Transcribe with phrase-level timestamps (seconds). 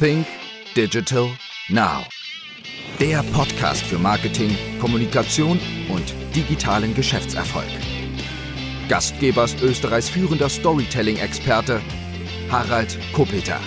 [0.00, 0.26] Think
[0.74, 1.28] Digital
[1.68, 2.02] Now.
[2.98, 4.50] Der Podcast für Marketing,
[4.80, 7.68] Kommunikation und digitalen Geschäftserfolg.
[8.88, 11.80] Gastgeber ist Österreichs führender Storytelling-Experte
[12.50, 13.60] Harald Kopeter.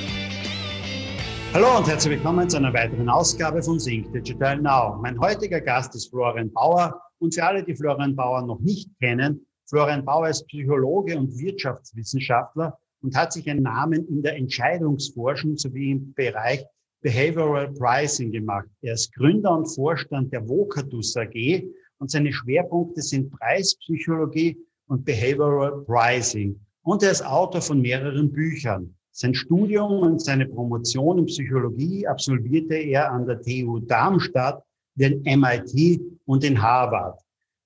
[1.54, 5.00] Hallo und herzlich willkommen zu einer weiteren Ausgabe von Think Digital Now.
[5.02, 9.48] Mein heutiger Gast ist Florian Bauer und für alle, die Florian Bauer noch nicht kennen,
[9.70, 15.92] Florian Bauer ist Psychologe und Wirtschaftswissenschaftler und hat sich einen Namen in der Entscheidungsforschung sowie
[15.92, 16.66] im Bereich
[17.02, 18.68] Behavioral Pricing gemacht.
[18.82, 21.64] Er ist Gründer und Vorstand der Vocatus AG
[22.00, 24.58] und seine Schwerpunkte sind Preispsychologie
[24.88, 26.60] und Behavioral Pricing.
[26.84, 28.96] Und er ist Autor von mehreren Büchern.
[29.12, 34.64] Sein Studium und seine Promotion in Psychologie absolvierte er an der TU Darmstadt,
[34.96, 37.20] den MIT und in Harvard.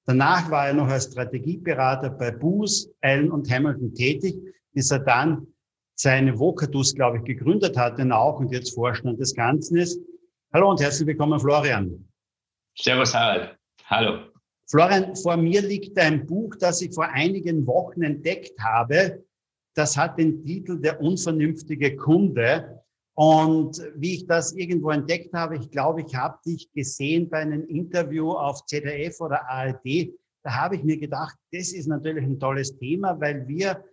[0.06, 4.36] Danach war er noch als Strategieberater bei Booz, Allen und Hamilton tätig,
[4.74, 5.48] bis er dann
[5.96, 10.00] seine Vocatus, glaube ich, gegründet hat, denn auch und jetzt Vorstand des Ganzen ist.
[10.54, 12.08] Hallo und herzlich willkommen, Florian.
[12.76, 13.56] Servus, Harald.
[13.86, 14.32] Hallo.
[14.70, 19.24] Florian, vor mir liegt ein Buch, das ich vor einigen Wochen entdeckt habe.
[19.76, 22.82] Das hat den Titel Der unvernünftige Kunde.
[23.14, 27.68] Und wie ich das irgendwo entdeckt habe, ich glaube, ich habe dich gesehen bei einem
[27.68, 30.14] Interview auf ZDF oder ARD.
[30.44, 33.84] Da habe ich mir gedacht, das ist natürlich ein tolles Thema, weil wir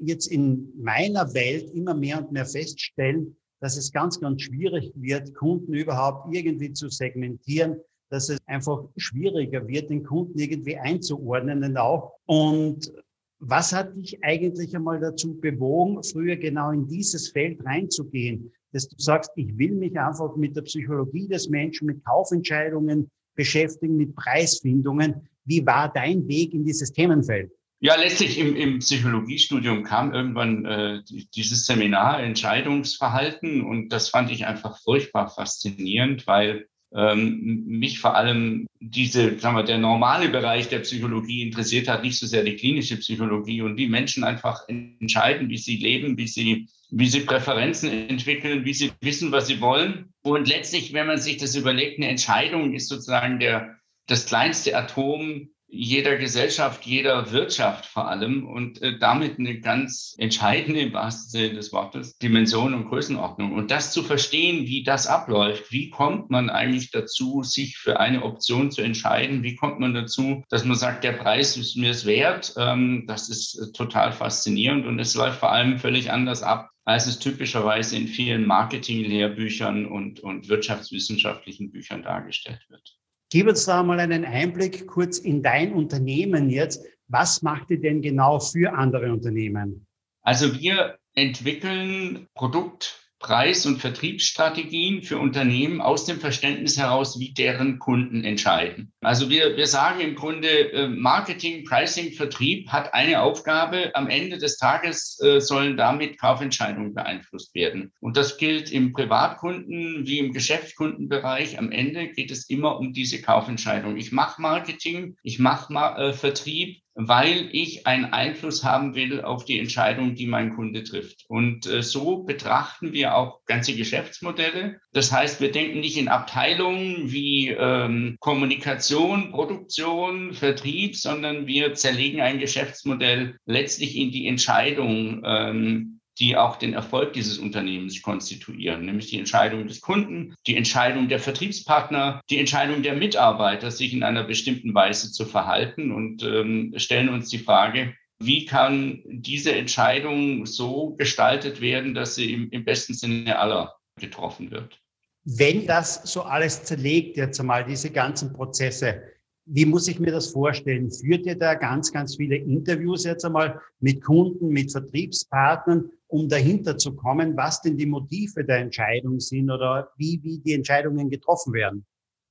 [0.00, 5.34] jetzt in meiner Welt immer mehr und mehr feststellen, dass es ganz, ganz schwierig wird,
[5.34, 7.76] Kunden überhaupt irgendwie zu segmentieren,
[8.10, 12.12] dass es einfach schwieriger wird, den Kunden irgendwie einzuordnen auch.
[12.26, 12.92] Und
[13.38, 18.96] was hat dich eigentlich einmal dazu bewogen, früher genau in dieses Feld reinzugehen, dass du
[18.98, 25.28] sagst, ich will mich einfach mit der Psychologie des Menschen, mit Kaufentscheidungen beschäftigen, mit Preisfindungen.
[25.44, 27.52] Wie war dein Weg in dieses Themenfeld?
[27.80, 31.02] Ja, letztlich im, im Psychologiestudium kam irgendwann äh,
[31.34, 38.66] dieses Seminar Entscheidungsverhalten und das fand ich einfach furchtbar faszinierend, weil ähm, mich vor allem
[38.80, 42.96] diese, sagen wir, der normale Bereich der Psychologie interessiert hat, nicht so sehr die klinische
[42.98, 48.64] Psychologie und wie Menschen einfach entscheiden, wie sie leben, wie sie, wie sie Präferenzen entwickeln,
[48.64, 50.12] wie sie wissen, was sie wollen.
[50.22, 53.76] Und letztlich, wenn man sich das überlegt, eine Entscheidung ist sozusagen der,
[54.06, 60.80] das kleinste Atom jeder Gesellschaft, jeder Wirtschaft vor allem und äh, damit eine ganz entscheidende,
[60.80, 63.52] im wahrsten Sinne des Wortes, Dimension und Größenordnung.
[63.52, 68.22] Und das zu verstehen, wie das abläuft, wie kommt man eigentlich dazu, sich für eine
[68.22, 72.06] Option zu entscheiden, wie kommt man dazu, dass man sagt, der Preis ist mir es
[72.06, 76.70] wert, ähm, das ist äh, total faszinierend und es läuft vor allem völlig anders ab,
[76.84, 82.96] als es typischerweise in vielen Marketing-Lehrbüchern und, und wirtschaftswissenschaftlichen Büchern dargestellt wird.
[83.34, 86.86] Gib uns da mal einen Einblick kurz in dein Unternehmen jetzt.
[87.08, 89.88] Was macht ihr denn genau für andere Unternehmen?
[90.22, 97.78] Also wir entwickeln Produkt, Preis- und Vertriebsstrategien für Unternehmen aus dem Verständnis heraus, wie deren
[97.78, 98.92] Kunden entscheiden.
[99.00, 103.92] Also wir, wir sagen im Grunde, äh, Marketing, Pricing, Vertrieb hat eine Aufgabe.
[103.94, 107.94] Am Ende des Tages äh, sollen damit Kaufentscheidungen beeinflusst werden.
[108.00, 111.58] Und das gilt im Privatkunden wie im Geschäftskundenbereich.
[111.58, 113.96] Am Ende geht es immer um diese Kaufentscheidung.
[113.96, 119.58] Ich mache Marketing, ich mache äh, Vertrieb weil ich einen Einfluss haben will auf die
[119.58, 121.24] Entscheidung, die mein Kunde trifft.
[121.28, 124.80] Und äh, so betrachten wir auch ganze Geschäftsmodelle.
[124.92, 132.20] Das heißt, wir denken nicht in Abteilungen wie ähm, Kommunikation, Produktion, Vertrieb, sondern wir zerlegen
[132.20, 139.08] ein Geschäftsmodell letztlich in die Entscheidung, ähm, die auch den Erfolg dieses Unternehmens konstituieren, nämlich
[139.08, 144.24] die Entscheidung des Kunden, die Entscheidung der Vertriebspartner, die Entscheidung der Mitarbeiter, sich in einer
[144.24, 150.94] bestimmten Weise zu verhalten und ähm, stellen uns die Frage, wie kann diese Entscheidung so
[150.94, 154.80] gestaltet werden, dass sie im, im besten Sinne aller getroffen wird?
[155.24, 159.02] Wenn das so alles zerlegt, jetzt einmal diese ganzen Prozesse,
[159.46, 160.90] wie muss ich mir das vorstellen?
[160.90, 166.78] Führt ihr da ganz, ganz viele Interviews jetzt einmal mit Kunden, mit Vertriebspartnern, um dahinter
[166.78, 171.52] zu kommen, was denn die Motive der Entscheidung sind oder wie, wie die Entscheidungen getroffen
[171.52, 171.84] werden?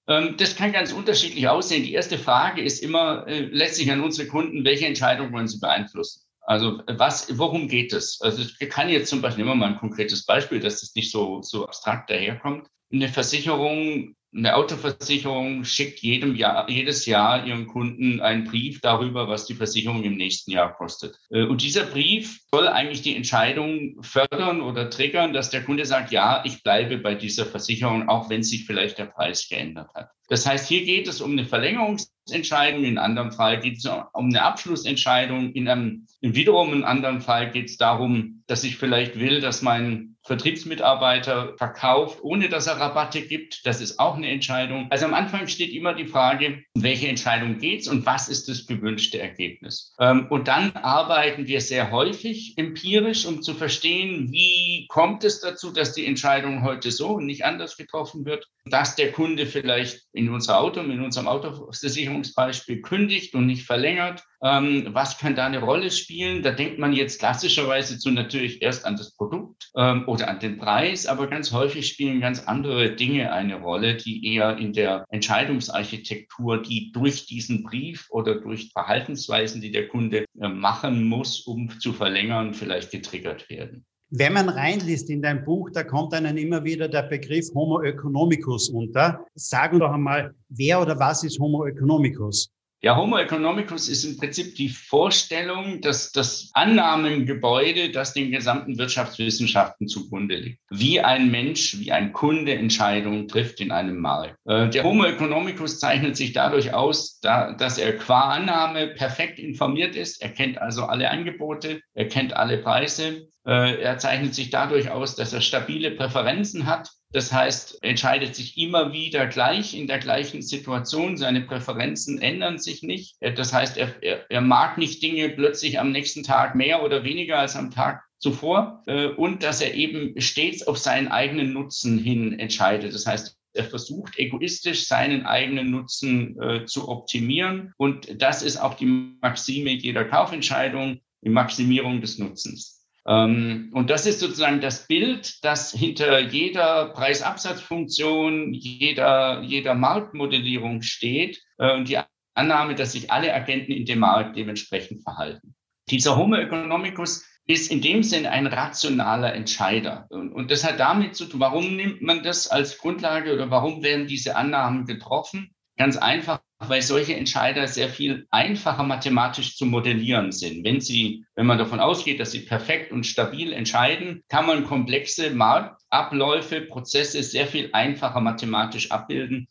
[0.08, 1.84] Ähm, das kann ganz unterschiedlich aussehen.
[1.84, 6.24] Die erste Frage ist immer äh, letztlich an unsere Kunden, welche Entscheidung wollen sie beeinflussen?
[6.46, 8.20] Also was, worum geht es?
[8.22, 11.42] Also ich kann jetzt zum Beispiel immer mal ein konkretes Beispiel, dass das nicht so,
[11.42, 12.68] so abstrakt daherkommt.
[12.92, 19.46] Eine Versicherung eine Autoversicherung schickt jedem Jahr, jedes Jahr ihren Kunden einen Brief darüber, was
[19.46, 21.20] die Versicherung im nächsten Jahr kostet.
[21.30, 26.12] Äh, und dieser Brief soll eigentlich die Entscheidung fördern oder triggern, dass der Kunde sagt,
[26.12, 30.10] ja, ich bleibe bei dieser Versicherung, auch wenn sich vielleicht der Preis geändert hat.
[30.30, 34.30] Das heißt, hier geht es um eine Verlängerungsentscheidung, in einem anderen Fall geht es um
[34.30, 38.78] eine Abschlussentscheidung, in einem in wiederum in einem anderen Fall geht es darum, dass ich
[38.78, 43.66] vielleicht will, dass mein Vertriebsmitarbeiter verkauft, ohne dass er Rabatte gibt.
[43.66, 44.88] Das ist auch eine Entscheidung.
[44.90, 48.66] Also am Anfang steht immer die Frage, um welche Entscheidung geht's und was ist das
[48.66, 49.94] gewünschte Ergebnis?
[50.00, 55.72] Ähm, und dann arbeiten wir sehr häufig empirisch, um zu verstehen, wie kommt es dazu,
[55.72, 60.30] dass die Entscheidung heute so und nicht anders getroffen wird, dass der Kunde vielleicht in
[60.30, 64.24] unser Auto, in unserem Autoversicherungsbeispiel kündigt und nicht verlängert.
[64.42, 66.44] Ähm, was kann da eine Rolle spielen?
[66.44, 70.58] Da denkt man jetzt klassischerweise zu natürlich erst an das Produkt ähm, oder an den
[70.58, 76.62] Preis, aber ganz häufig spielen ganz andere Dinge eine Rolle, die eher in der Entscheidungsarchitektur,
[76.62, 81.92] die durch diesen Brief oder durch Verhaltensweisen, die der Kunde äh, machen muss, um zu
[81.92, 83.86] verlängern, vielleicht getriggert werden.
[84.16, 88.70] Wenn man reinliest in dein Buch, da kommt einem immer wieder der Begriff Homo economicus
[88.70, 89.26] unter.
[89.34, 92.52] Sagen doch einmal, wer oder was ist Homo economicus?
[92.86, 99.88] Ja, Homo economicus ist im Prinzip die Vorstellung, dass das Annahmengebäude, das den gesamten Wirtschaftswissenschaften
[99.88, 100.60] zugrunde liegt.
[100.70, 104.36] Wie ein Mensch, wie ein Kunde Entscheidungen trifft in einem Markt.
[104.44, 110.22] Äh, der Homo economicus zeichnet sich dadurch aus, dass er qua Annahme perfekt informiert ist.
[110.22, 113.30] Er kennt also alle Angebote, er kennt alle Preise.
[113.48, 118.58] Äh, er zeichnet sich dadurch aus, dass er stabile Präferenzen hat das heißt, entscheidet sich
[118.58, 121.16] immer wieder gleich in der gleichen Situation.
[121.16, 123.18] Seine Präferenzen ändern sich nicht.
[123.22, 127.38] Das heißt, er, er, er mag nicht Dinge plötzlich am nächsten Tag mehr oder weniger
[127.38, 132.40] als am Tag zuvor äh, und dass er eben stets auf seinen eigenen Nutzen hin
[132.40, 132.96] entscheidet.
[132.96, 137.74] Das heißt, er versucht egoistisch seinen eigenen Nutzen äh, zu optimieren.
[137.78, 142.83] Und das ist auch die Maxime jeder Kaufentscheidung, die Maximierung des Nutzens.
[143.06, 151.42] Ähm, und das ist sozusagen das Bild, das hinter jeder Preisabsatzfunktion, jeder, jeder Marktmodellierung steht
[151.58, 152.00] äh, und die
[152.34, 155.56] Annahme, dass sich alle Agenten in dem Markt dementsprechend verhalten.
[155.90, 160.08] Dieser Homo economicus ist in dem Sinn ein rationaler Entscheider.
[160.10, 163.84] Und, und das hat damit zu tun, warum nimmt man das als Grundlage oder warum
[163.84, 165.54] werden diese Annahmen getroffen?
[165.78, 170.64] Ganz einfach, weil solche Entscheider sehr viel einfacher mathematisch zu modellieren sind.
[170.64, 175.32] Wenn sie, wenn man davon ausgeht, dass sie perfekt und stabil entscheiden, kann man komplexe
[175.32, 179.48] Marktabläufe, Prozesse sehr viel einfacher mathematisch abbilden.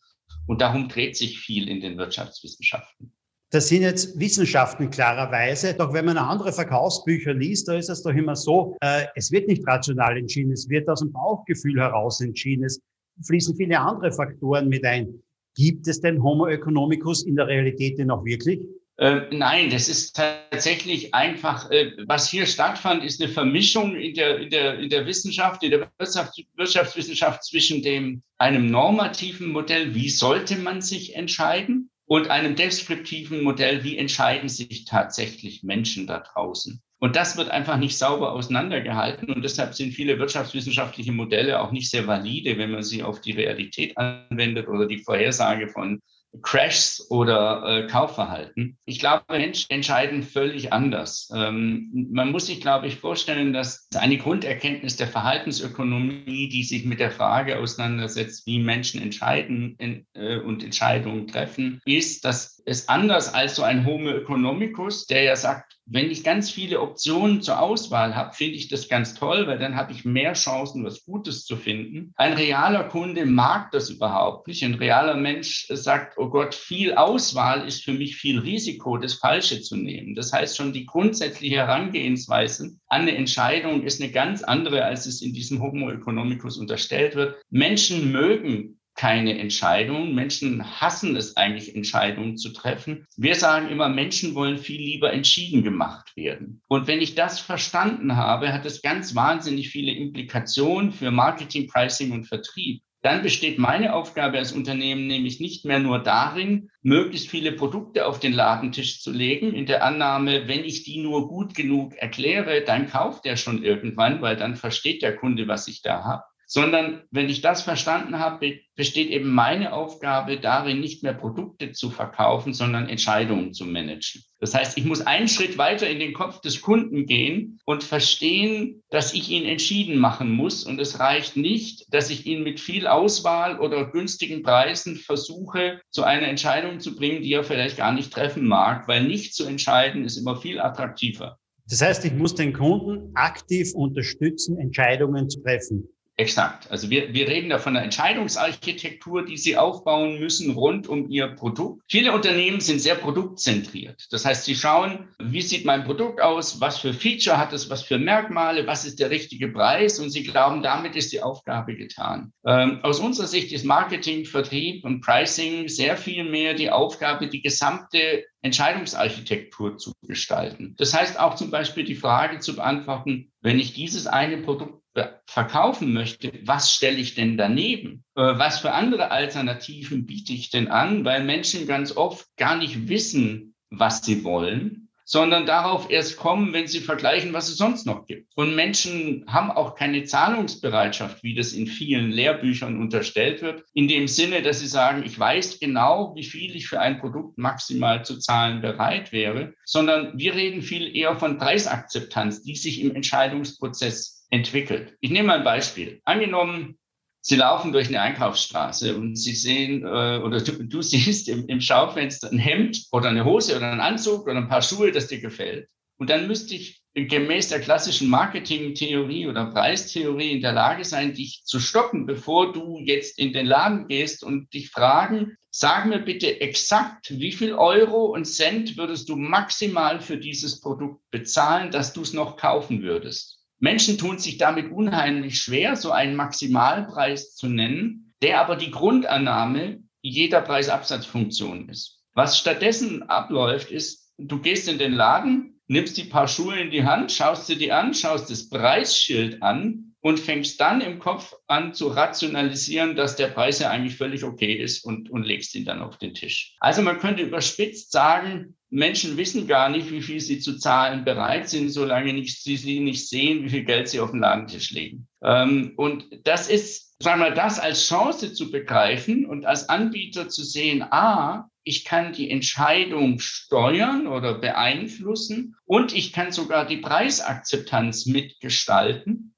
[0.47, 3.13] Und darum dreht sich viel in den Wirtschaftswissenschaften.
[3.49, 5.75] Das sind jetzt Wissenschaften klarerweise.
[5.75, 9.47] Doch wenn man andere Verkaufsbücher liest, da ist es doch immer so, äh, es wird
[9.47, 12.63] nicht rational entschieden, es wird aus dem Bauchgefühl heraus entschieden.
[12.63, 12.81] Es
[13.27, 15.21] fließen viele andere Faktoren mit ein.
[15.55, 18.59] Gibt es denn Homo economicus in der Realität denn auch wirklich?
[18.97, 24.39] Äh, nein, das ist tatsächlich einfach, äh, was hier stattfand, ist eine Vermischung in der,
[24.39, 30.09] in der, in der Wissenschaft, in der Wirtschaft, Wirtschaftswissenschaft zwischen dem, einem normativen Modell, wie
[30.09, 36.81] sollte man sich entscheiden, und einem deskriptiven Modell, wie entscheiden sich tatsächlich Menschen da draußen.
[37.03, 39.29] Und das wird einfach nicht sauber auseinandergehalten.
[39.29, 43.33] Und deshalb sind viele wirtschaftswissenschaftliche Modelle auch nicht sehr valide, wenn man sie auf die
[43.33, 45.99] Realität anwendet oder die Vorhersage von
[46.41, 48.77] Crashs oder äh, Kaufverhalten.
[48.85, 51.29] Ich glaube, Menschen entscheiden völlig anders.
[51.35, 57.01] Ähm, man muss sich, glaube ich, vorstellen, dass eine Grunderkenntnis der Verhaltensökonomie, die sich mit
[57.01, 63.33] der Frage auseinandersetzt, wie Menschen entscheiden in, äh, und Entscheidungen treffen, ist, dass es anders
[63.33, 68.15] als so ein Homo economicus, der ja sagt, wenn ich ganz viele Optionen zur Auswahl
[68.15, 71.55] habe, finde ich das ganz toll, weil dann habe ich mehr Chancen, was Gutes zu
[71.55, 72.13] finden.
[72.15, 74.63] Ein realer Kunde mag das überhaupt nicht.
[74.63, 79.61] Ein realer Mensch sagt, oh Gott, viel Auswahl ist für mich viel Risiko, das Falsche
[79.61, 80.15] zu nehmen.
[80.15, 85.21] Das heißt schon, die grundsätzliche Herangehensweise an eine Entscheidung ist eine ganz andere, als es
[85.21, 87.35] in diesem Homo economicus unterstellt wird.
[87.49, 90.15] Menschen mögen keine Entscheidungen.
[90.15, 93.05] Menschen hassen es eigentlich, Entscheidungen zu treffen.
[93.17, 96.61] Wir sagen immer, Menschen wollen viel lieber entschieden gemacht werden.
[96.69, 102.13] Und wenn ich das verstanden habe, hat es ganz wahnsinnig viele Implikationen für Marketing, Pricing
[102.13, 102.81] und Vertrieb.
[103.01, 108.21] Dann besteht meine Aufgabe als Unternehmen nämlich nicht mehr nur darin, möglichst viele Produkte auf
[108.21, 112.87] den Ladentisch zu legen, in der Annahme, wenn ich die nur gut genug erkläre, dann
[112.87, 117.29] kauft er schon irgendwann, weil dann versteht der Kunde, was ich da habe sondern wenn
[117.29, 122.87] ich das verstanden habe, besteht eben meine Aufgabe darin, nicht mehr Produkte zu verkaufen, sondern
[122.89, 124.21] Entscheidungen zu managen.
[124.39, 128.83] Das heißt, ich muss einen Schritt weiter in den Kopf des Kunden gehen und verstehen,
[128.91, 130.63] dass ich ihn entschieden machen muss.
[130.63, 136.03] Und es reicht nicht, dass ich ihn mit viel Auswahl oder günstigen Preisen versuche, zu
[136.03, 140.05] einer Entscheidung zu bringen, die er vielleicht gar nicht treffen mag, weil nicht zu entscheiden
[140.05, 141.39] ist immer viel attraktiver.
[141.67, 145.89] Das heißt, ich muss den Kunden aktiv unterstützen, Entscheidungen zu treffen.
[146.15, 146.69] Exakt.
[146.69, 151.27] Also wir, wir reden da von einer Entscheidungsarchitektur, die Sie aufbauen müssen rund um Ihr
[151.29, 151.81] Produkt.
[151.89, 154.07] Viele Unternehmen sind sehr produktzentriert.
[154.11, 157.81] Das heißt, sie schauen, wie sieht mein Produkt aus, was für Feature hat es, was
[157.81, 162.31] für Merkmale, was ist der richtige Preis und sie glauben, damit ist die Aufgabe getan.
[162.45, 167.41] Ähm, aus unserer Sicht ist Marketing, Vertrieb und Pricing sehr viel mehr die Aufgabe, die
[167.41, 170.75] gesamte Entscheidungsarchitektur zu gestalten.
[170.77, 174.82] Das heißt auch zum Beispiel die Frage zu beantworten, wenn ich dieses eine Produkt
[175.25, 178.03] verkaufen möchte, was stelle ich denn daneben?
[178.15, 181.03] Äh, was für andere Alternativen biete ich denn an?
[181.05, 186.67] Weil Menschen ganz oft gar nicht wissen, was sie wollen, sondern darauf erst kommen, wenn
[186.67, 188.31] sie vergleichen, was es sonst noch gibt.
[188.35, 194.07] Und Menschen haben auch keine Zahlungsbereitschaft, wie das in vielen Lehrbüchern unterstellt wird, in dem
[194.07, 198.17] Sinne, dass sie sagen, ich weiß genau, wie viel ich für ein Produkt maximal zu
[198.19, 204.97] zahlen bereit wäre, sondern wir reden viel eher von Preisakzeptanz, die sich im Entscheidungsprozess entwickelt.
[204.99, 206.01] Ich nehme mal ein Beispiel.
[206.05, 206.79] Angenommen,
[207.21, 211.61] Sie laufen durch eine Einkaufsstraße und Sie sehen äh, oder du, du siehst im, im,
[211.61, 215.21] Schaufenster ein Hemd oder eine Hose oder einen Anzug oder ein paar Schuhe, das dir
[215.21, 215.69] gefällt.
[215.99, 221.43] Und dann müsste ich gemäß der klassischen Marketingtheorie oder Preistheorie in der Lage sein, dich
[221.45, 226.41] zu stoppen, bevor du jetzt in den Laden gehst und dich fragen, sag mir bitte
[226.41, 232.01] exakt, wie viel Euro und Cent würdest du maximal für dieses Produkt bezahlen, dass du
[232.01, 233.42] es noch kaufen würdest?
[233.63, 239.81] Menschen tun sich damit unheimlich schwer, so einen Maximalpreis zu nennen, der aber die Grundannahme
[240.01, 242.01] jeder Preisabsatzfunktion ist.
[242.13, 246.83] Was stattdessen abläuft, ist, du gehst in den Laden, nimmst die paar Schuhe in die
[246.83, 251.87] Hand, schaust dir an, schaust das Preisschild an und fängst dann im Kopf an zu
[251.87, 255.97] rationalisieren, dass der Preis ja eigentlich völlig okay ist und, und legst ihn dann auf
[255.97, 256.57] den Tisch.
[256.59, 261.47] Also man könnte überspitzt sagen, Menschen wissen gar nicht, wie viel sie zu zahlen bereit
[261.47, 265.07] sind, solange nicht, sie, sie nicht sehen, wie viel Geld sie auf den Ladentisch legen.
[265.23, 270.43] Ähm, und das ist, sagen wir, das als Chance zu begreifen und als Anbieter zu
[270.43, 278.05] sehen, ah, ich kann die Entscheidung steuern oder beeinflussen und ich kann sogar die Preisakzeptanz
[278.05, 279.32] mitgestalten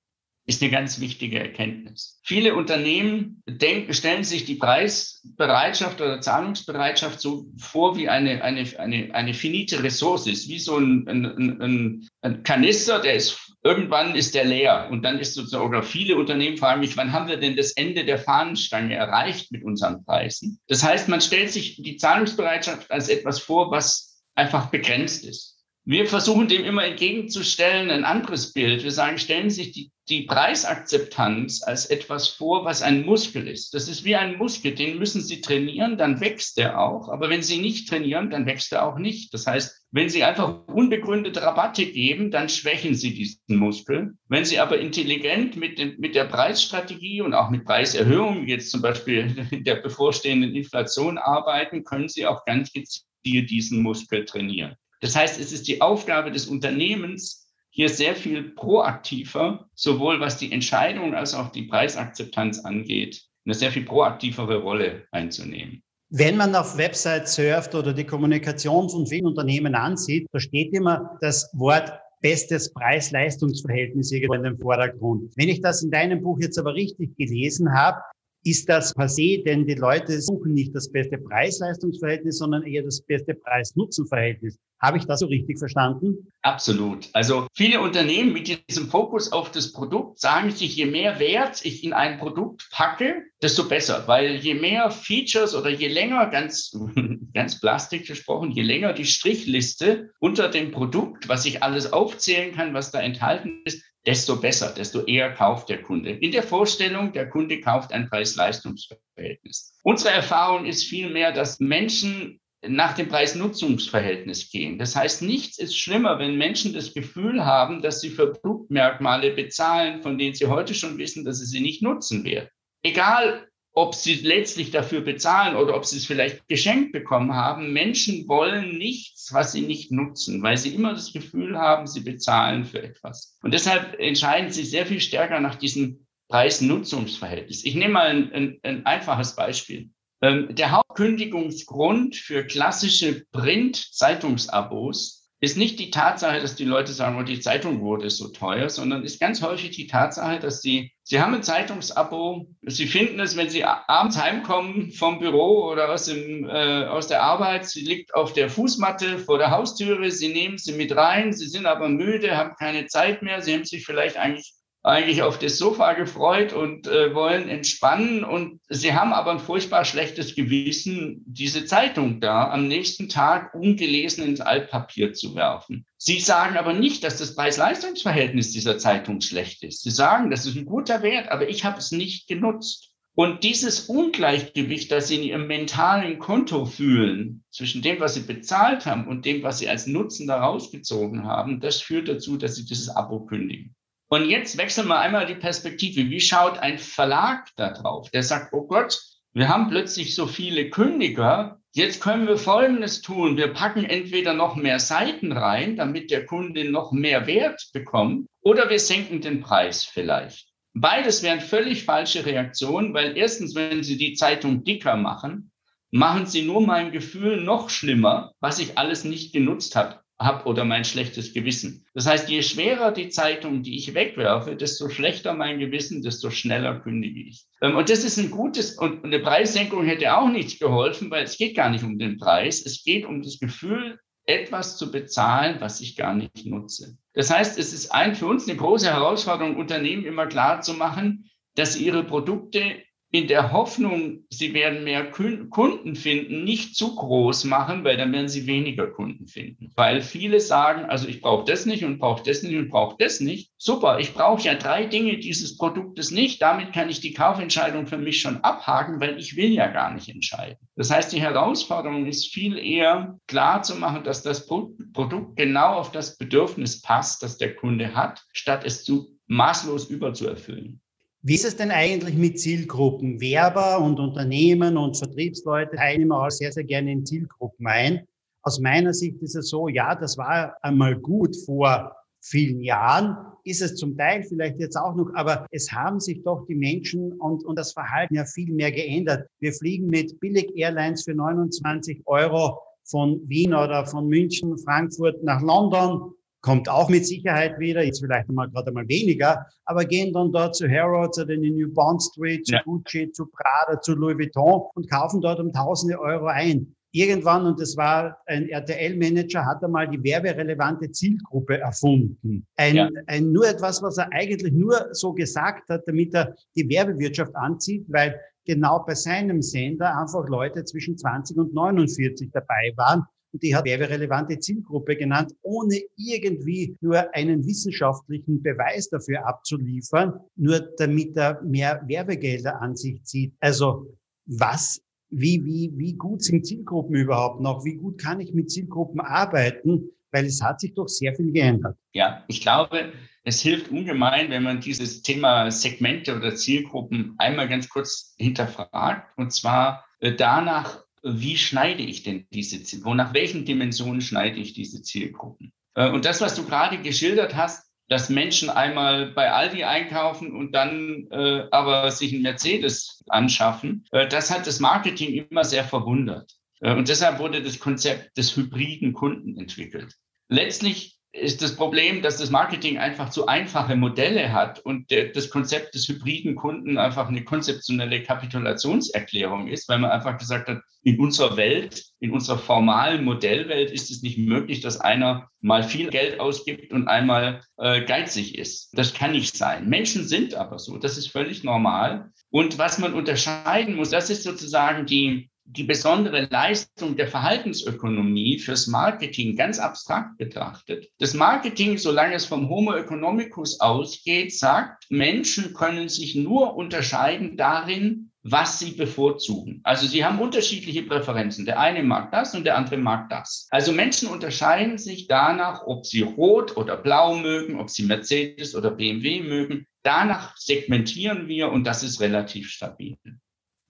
[0.48, 2.20] ist eine ganz wichtige Erkenntnis.
[2.24, 9.14] Viele Unternehmen denken, stellen sich die Preisbereitschaft oder Zahlungsbereitschaft so vor wie eine, eine, eine,
[9.14, 14.36] eine finite Ressource ist, wie so ein, ein, ein, ein Kanister, der ist, irgendwann ist
[14.36, 14.88] der leer.
[14.92, 18.06] Und dann ist sozusagen, oder viele Unternehmen fragen mich, wann haben wir denn das Ende
[18.06, 20.60] der Fahnenstange erreicht mit unseren Preisen?
[20.68, 25.56] Das heißt, man stellt sich die Zahlungsbereitschaft als etwas vor, was einfach begrenzt ist.
[25.86, 28.84] Wir versuchen dem immer entgegenzustellen ein anderes Bild.
[28.84, 33.74] Wir sagen, stellen sich die, die Preisakzeptanz als etwas vor, was ein Muskel ist.
[33.74, 37.10] Das ist wie ein Muskel, den müssen Sie trainieren, dann wächst er auch.
[37.10, 39.34] Aber wenn Sie nicht trainieren, dann wächst er auch nicht.
[39.34, 44.14] Das heißt, wenn Sie einfach unbegründete Rabatte geben, dann schwächen Sie diesen Muskel.
[44.28, 48.84] Wenn Sie aber intelligent mit, den, mit der Preisstrategie und auch mit Preiserhöhungen, jetzt zum
[48.84, 54.76] Beispiel in der bevorstehenden Inflation arbeiten, können Sie auch ganz gezielt diesen Muskel trainieren.
[55.02, 57.45] Das heißt, es ist die Aufgabe des Unternehmens,
[57.76, 63.70] hier sehr viel proaktiver, sowohl was die Entscheidung als auch die Preisakzeptanz angeht, eine sehr
[63.70, 65.84] viel proaktivere Rolle einzunehmen.
[66.10, 71.18] Wenn man auf Websites surft oder die Kommunikation von vielen Unternehmen ansieht, da steht immer
[71.20, 71.92] das Wort
[72.22, 75.34] bestes Preis-Leistungs-Verhältnis irgendwo in den Vordergrund.
[75.36, 78.00] Wenn ich das in deinem Buch jetzt aber richtig gelesen habe,
[78.46, 83.34] ist das passé, denn die Leute suchen nicht das beste Preis-Leistungs-Verhältnis, sondern eher das beste
[83.34, 84.58] Preis-Nutzen-Verhältnis.
[84.82, 86.32] Habe ich das so richtig verstanden?
[86.42, 87.10] Absolut.
[87.14, 91.84] Also viele Unternehmen mit diesem Fokus auf das Produkt sagen sich, je mehr Wert ich
[91.84, 96.72] in ein Produkt packe, desto besser, weil je mehr Features oder je länger, ganz,
[97.34, 102.74] ganz plastik gesprochen, je länger die Strichliste unter dem Produkt, was ich alles aufzählen kann,
[102.74, 106.12] was da enthalten ist, desto besser, desto eher kauft der Kunde.
[106.12, 109.80] In der Vorstellung, der Kunde kauft ein Preis-Leistungs-Verhältnis.
[109.84, 114.78] Unsere Erfahrung ist vielmehr, dass Menschen nach dem Preis-Nutzungsverhältnis gehen.
[114.78, 120.02] Das heißt, nichts ist schlimmer, wenn Menschen das Gefühl haben, dass sie für Produktmerkmale bezahlen,
[120.02, 122.50] von denen sie heute schon wissen, dass sie sie nicht nutzen werden.
[122.84, 127.74] Egal, ob sie letztlich dafür bezahlen oder ob sie es vielleicht geschenkt bekommen haben.
[127.74, 132.64] Menschen wollen nichts, was sie nicht nutzen, weil sie immer das Gefühl haben, sie bezahlen
[132.64, 133.38] für etwas.
[133.44, 137.66] Und deshalb entscheiden sie sehr viel stärker nach diesem Preis-Nutzungsverhältnis.
[137.66, 139.90] Ich nehme mal ein, ein, ein einfaches Beispiel.
[140.26, 147.24] Ähm, der Hauptkündigungsgrund für klassische Print-Zeitungsabos ist nicht die Tatsache, dass die Leute sagen, oh,
[147.24, 151.36] die Zeitung wurde so teuer, sondern ist ganz häufig die Tatsache, dass sie, sie haben
[151.36, 156.86] ein Zeitungsabo, sie finden es, wenn sie abends heimkommen vom Büro oder aus, dem, äh,
[156.86, 160.96] aus der Arbeit, sie liegt auf der Fußmatte vor der Haustüre, sie nehmen sie mit
[160.96, 164.55] rein, sie sind aber müde, haben keine Zeit mehr, sie haben sich vielleicht eigentlich
[164.86, 168.24] eigentlich auf das Sofa gefreut und äh, wollen entspannen.
[168.24, 174.24] Und sie haben aber ein furchtbar schlechtes Gewissen, diese Zeitung da am nächsten Tag ungelesen
[174.24, 175.88] ins Altpapier zu werfen.
[175.98, 179.82] Sie sagen aber nicht, dass das Preis-Leistungs-Verhältnis dieser Zeitung schlecht ist.
[179.82, 182.92] Sie sagen, das ist ein guter Wert, aber ich habe es nicht genutzt.
[183.16, 188.86] Und dieses Ungleichgewicht, das Sie in Ihrem mentalen Konto fühlen, zwischen dem, was Sie bezahlt
[188.86, 192.66] haben und dem, was Sie als Nutzen daraus gezogen haben, das führt dazu, dass Sie
[192.66, 193.76] dieses Abo kündigen.
[194.16, 196.10] Und jetzt wechseln wir einmal die Perspektive.
[196.10, 198.10] Wie schaut ein Verlag da drauf?
[198.12, 198.98] Der sagt, oh Gott,
[199.34, 201.60] wir haben plötzlich so viele Kündiger.
[201.74, 203.36] Jetzt können wir Folgendes tun.
[203.36, 208.70] Wir packen entweder noch mehr Seiten rein, damit der Kunde noch mehr Wert bekommt, oder
[208.70, 210.48] wir senken den Preis vielleicht.
[210.74, 215.52] Beides wären völlig falsche Reaktionen, weil erstens, wenn Sie die Zeitung dicker machen,
[215.92, 220.64] machen Sie nur mein Gefühl noch schlimmer, was ich alles nicht genutzt habe habe oder
[220.64, 221.86] mein schlechtes Gewissen.
[221.94, 226.80] Das heißt, je schwerer die Zeitung, die ich wegwerfe, desto schlechter mein Gewissen, desto schneller
[226.80, 227.46] kündige ich.
[227.62, 231.38] Ähm, und das ist ein gutes, und eine Preissenkung hätte auch nichts geholfen, weil es
[231.38, 232.66] geht gar nicht um den Preis.
[232.66, 236.98] Es geht um das Gefühl, etwas zu bezahlen, was ich gar nicht nutze.
[237.14, 241.30] Das heißt, es ist ein, für uns eine große Herausforderung, Unternehmen immer klar zu machen,
[241.56, 242.84] dass ihre Produkte
[243.16, 248.28] in der Hoffnung, sie werden mehr Kunden finden, nicht zu groß machen, weil dann werden
[248.28, 249.72] sie weniger Kunden finden.
[249.76, 253.22] Weil viele sagen, also ich brauche das nicht und brauche das nicht und brauche das
[253.22, 253.54] nicht.
[253.58, 256.42] Super, ich brauche ja drei Dinge dieses Produktes nicht.
[256.42, 260.10] Damit kann ich die Kaufentscheidung für mich schon abhaken, weil ich will ja gar nicht
[260.10, 260.58] entscheiden.
[260.76, 265.94] Das heißt, die Herausforderung ist viel eher klar zu machen, dass das Produkt genau auf
[265.94, 270.82] das Bedürfnis passt, das der Kunde hat, statt es zu maßlos überzuerfüllen.
[271.28, 273.20] Wie ist es denn eigentlich mit Zielgruppen?
[273.20, 278.06] Werber und Unternehmen und Vertriebsleute teilen auch sehr, sehr gerne in Zielgruppen ein.
[278.44, 283.64] Aus meiner Sicht ist es so, ja, das war einmal gut vor vielen Jahren, ist
[283.64, 287.44] es zum Teil vielleicht jetzt auch noch, aber es haben sich doch die Menschen und,
[287.44, 289.28] und das Verhalten ja viel mehr geändert.
[289.40, 296.14] Wir fliegen mit Billig-Airlines für 29 Euro von Wien oder von München, Frankfurt nach London
[296.46, 300.56] kommt auch mit Sicherheit wieder, jetzt vielleicht einmal gerade einmal weniger, aber gehen dann dort
[300.56, 302.62] zu Harrods oder in die New Bond Street, zu ja.
[302.64, 306.76] Gucci, zu Prada, zu Louis Vuitton und kaufen dort um tausende Euro ein.
[306.92, 312.46] Irgendwann, und das war ein RTL-Manager, hat einmal die werberelevante Zielgruppe erfunden.
[312.58, 312.90] Ein, ja.
[313.08, 317.86] ein, nur etwas, was er eigentlich nur so gesagt hat, damit er die Werbewirtschaft anzieht,
[317.90, 323.04] weil genau bei seinem Sender einfach Leute zwischen 20 und 49 dabei waren
[323.42, 331.16] die hat werberelevante Zielgruppe genannt, ohne irgendwie nur einen wissenschaftlichen Beweis dafür abzuliefern, nur damit
[331.18, 333.34] er mehr Werbegelder an sich zieht.
[333.40, 333.88] Also
[334.26, 337.64] was wie, wie, wie gut sind Zielgruppen überhaupt noch?
[337.64, 339.90] Wie gut kann ich mit Zielgruppen arbeiten?
[340.12, 341.78] Weil es hat sich doch sehr viel geändert.
[341.94, 342.94] Ja, ich glaube,
[343.24, 349.12] es hilft ungemein, wenn man dieses Thema Segmente oder Zielgruppen einmal ganz kurz hinterfragt.
[349.18, 352.98] Und zwar äh, danach, wie schneide ich denn diese Zielgruppen?
[352.98, 355.54] Nach welchen Dimensionen schneide ich diese Zielgruppen?
[355.76, 360.54] Äh, und das, was du gerade geschildert hast, dass Menschen einmal bei Aldi einkaufen und
[360.54, 366.34] dann äh, aber sich einen Mercedes anschaffen, äh, das hat das Marketing immer sehr verwundert.
[366.62, 369.94] Äh, und deshalb wurde das Konzept des hybriden Kunden entwickelt.
[370.30, 375.30] Letztlich ist das Problem, dass das Marketing einfach zu einfache Modelle hat und der, das
[375.30, 381.00] Konzept des hybriden Kunden einfach eine konzeptionelle Kapitulationserklärung ist, weil man einfach gesagt hat, in
[381.00, 386.20] unserer Welt, in unserer formalen Modellwelt ist es nicht möglich, dass einer mal viel Geld
[386.20, 388.70] ausgibt und einmal äh, geizig ist.
[388.74, 389.68] Das kann nicht sein.
[389.70, 390.78] Menschen sind aber so.
[390.78, 392.12] Das ist völlig normal.
[392.30, 398.68] Und was man unterscheiden muss, das ist sozusagen die, die besondere Leistung der Verhaltensökonomie fürs
[398.68, 400.90] Marketing ganz abstrakt betrachtet.
[401.00, 408.12] Das Marketing, solange es vom Homo economicus ausgeht, sagt, Menschen können sich nur unterscheiden darin,
[408.24, 409.62] was sie bevorzugen.
[409.64, 411.46] Also sie haben unterschiedliche Präferenzen.
[411.46, 413.48] Der eine mag das und der andere mag das.
[413.52, 418.72] Also Menschen unterscheiden sich danach, ob sie rot oder blau mögen, ob sie Mercedes oder
[418.72, 419.68] BMW mögen.
[419.84, 422.98] Danach segmentieren wir und das ist relativ stabil.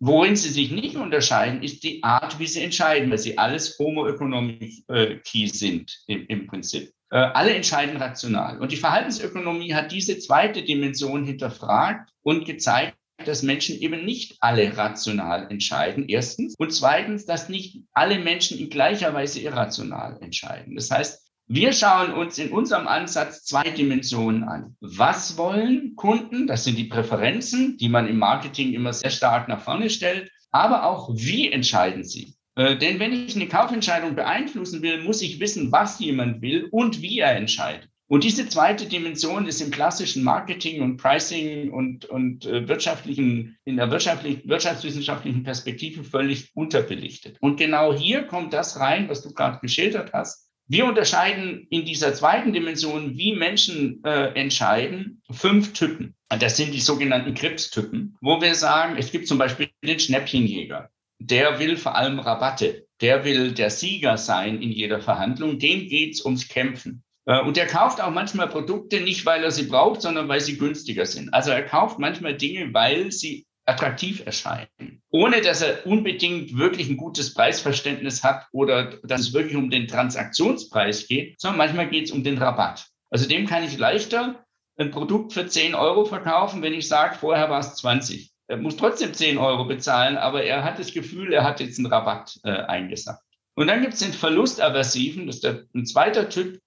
[0.05, 4.07] Worin sie sich nicht unterscheiden, ist die Art, wie sie entscheiden, weil sie alles Homo
[4.07, 6.93] economici äh, sind im, im Prinzip.
[7.09, 8.59] Äh, alle entscheiden rational.
[8.59, 14.77] Und die Verhaltensökonomie hat diese zweite Dimension hinterfragt und gezeigt, dass Menschen eben nicht alle
[14.77, 16.53] rational entscheiden, erstens.
[16.59, 20.75] Und zweitens, dass nicht alle Menschen in gleicher Weise irrational entscheiden.
[20.75, 24.75] Das heißt, wir schauen uns in unserem Ansatz zwei Dimensionen an.
[24.81, 26.47] Was wollen Kunden?
[26.47, 30.31] Das sind die Präferenzen, die man im Marketing immer sehr stark nach vorne stellt.
[30.51, 32.35] Aber auch, wie entscheiden sie?
[32.55, 37.01] Äh, denn wenn ich eine Kaufentscheidung beeinflussen will, muss ich wissen, was jemand will und
[37.01, 37.89] wie er entscheidet.
[38.07, 43.77] Und diese zweite Dimension ist im klassischen Marketing und Pricing und, und äh, wirtschaftlichen, in
[43.77, 47.37] der wirtschaftlich, wirtschaftswissenschaftlichen Perspektive völlig unterbelichtet.
[47.41, 50.44] Und genau hier kommt das rein, was du gerade geschildert hast.
[50.67, 56.15] Wir unterscheiden in dieser zweiten Dimension, wie Menschen äh, entscheiden, fünf Typen.
[56.29, 60.89] Das sind die sogenannten Krebstypen, wo wir sagen, es gibt zum Beispiel den Schnäppchenjäger.
[61.19, 62.87] Der will vor allem Rabatte.
[63.01, 65.59] Der will der Sieger sein in jeder Verhandlung.
[65.59, 67.03] Dem geht's ums Kämpfen.
[67.25, 70.57] Äh, und er kauft auch manchmal Produkte nicht, weil er sie braucht, sondern weil sie
[70.57, 71.33] günstiger sind.
[71.33, 76.97] Also er kauft manchmal Dinge, weil sie attraktiv erscheinen, ohne dass er unbedingt wirklich ein
[76.97, 82.11] gutes Preisverständnis hat oder dass es wirklich um den Transaktionspreis geht, sondern manchmal geht es
[82.11, 82.87] um den Rabatt.
[83.09, 84.45] Also dem kann ich leichter
[84.77, 88.31] ein Produkt für 10 Euro verkaufen, wenn ich sage, vorher war es 20.
[88.47, 91.87] Er muss trotzdem 10 Euro bezahlen, aber er hat das Gefühl, er hat jetzt einen
[91.87, 93.23] Rabatt äh, eingesagt.
[93.55, 96.59] Und dann gibt es den Verlustaversiven, das ist der, ein zweiter Typ,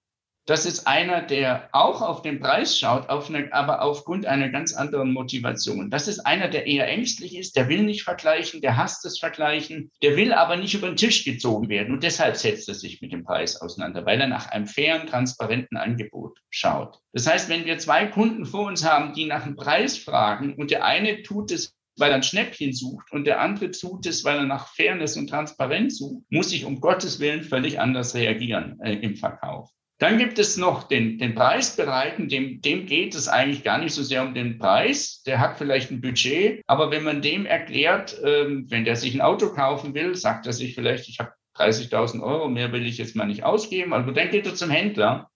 [0.49, 4.73] das ist einer, der auch auf den Preis schaut, auf eine, aber aufgrund einer ganz
[4.73, 5.91] anderen Motivation.
[5.91, 9.91] Das ist einer, der eher ängstlich ist, der will nicht vergleichen, der hasst das Vergleichen,
[10.01, 11.93] der will aber nicht über den Tisch gezogen werden.
[11.93, 15.77] Und deshalb setzt er sich mit dem Preis auseinander, weil er nach einem fairen, transparenten
[15.77, 16.97] Angebot schaut.
[17.13, 20.71] Das heißt, wenn wir zwei Kunden vor uns haben, die nach dem Preis fragen und
[20.71, 24.37] der eine tut es weil er ein Schnäppchen sucht und der andere tut es, weil
[24.37, 28.93] er nach Fairness und Transparenz sucht, muss ich um Gottes Willen völlig anders reagieren äh,
[28.93, 29.69] im Verkauf.
[29.99, 34.01] Dann gibt es noch den, den Preisbereiten, dem, dem geht es eigentlich gar nicht so
[34.01, 35.23] sehr um den Preis.
[35.23, 39.19] Der hat vielleicht ein Budget, aber wenn man dem erklärt, ähm, wenn der sich ein
[39.19, 43.17] Auto kaufen will, sagt er sich vielleicht, ich habe 30.000 Euro, mehr will ich jetzt
[43.17, 43.93] mal nicht ausgeben.
[43.93, 45.29] Also dann geht er zum Händler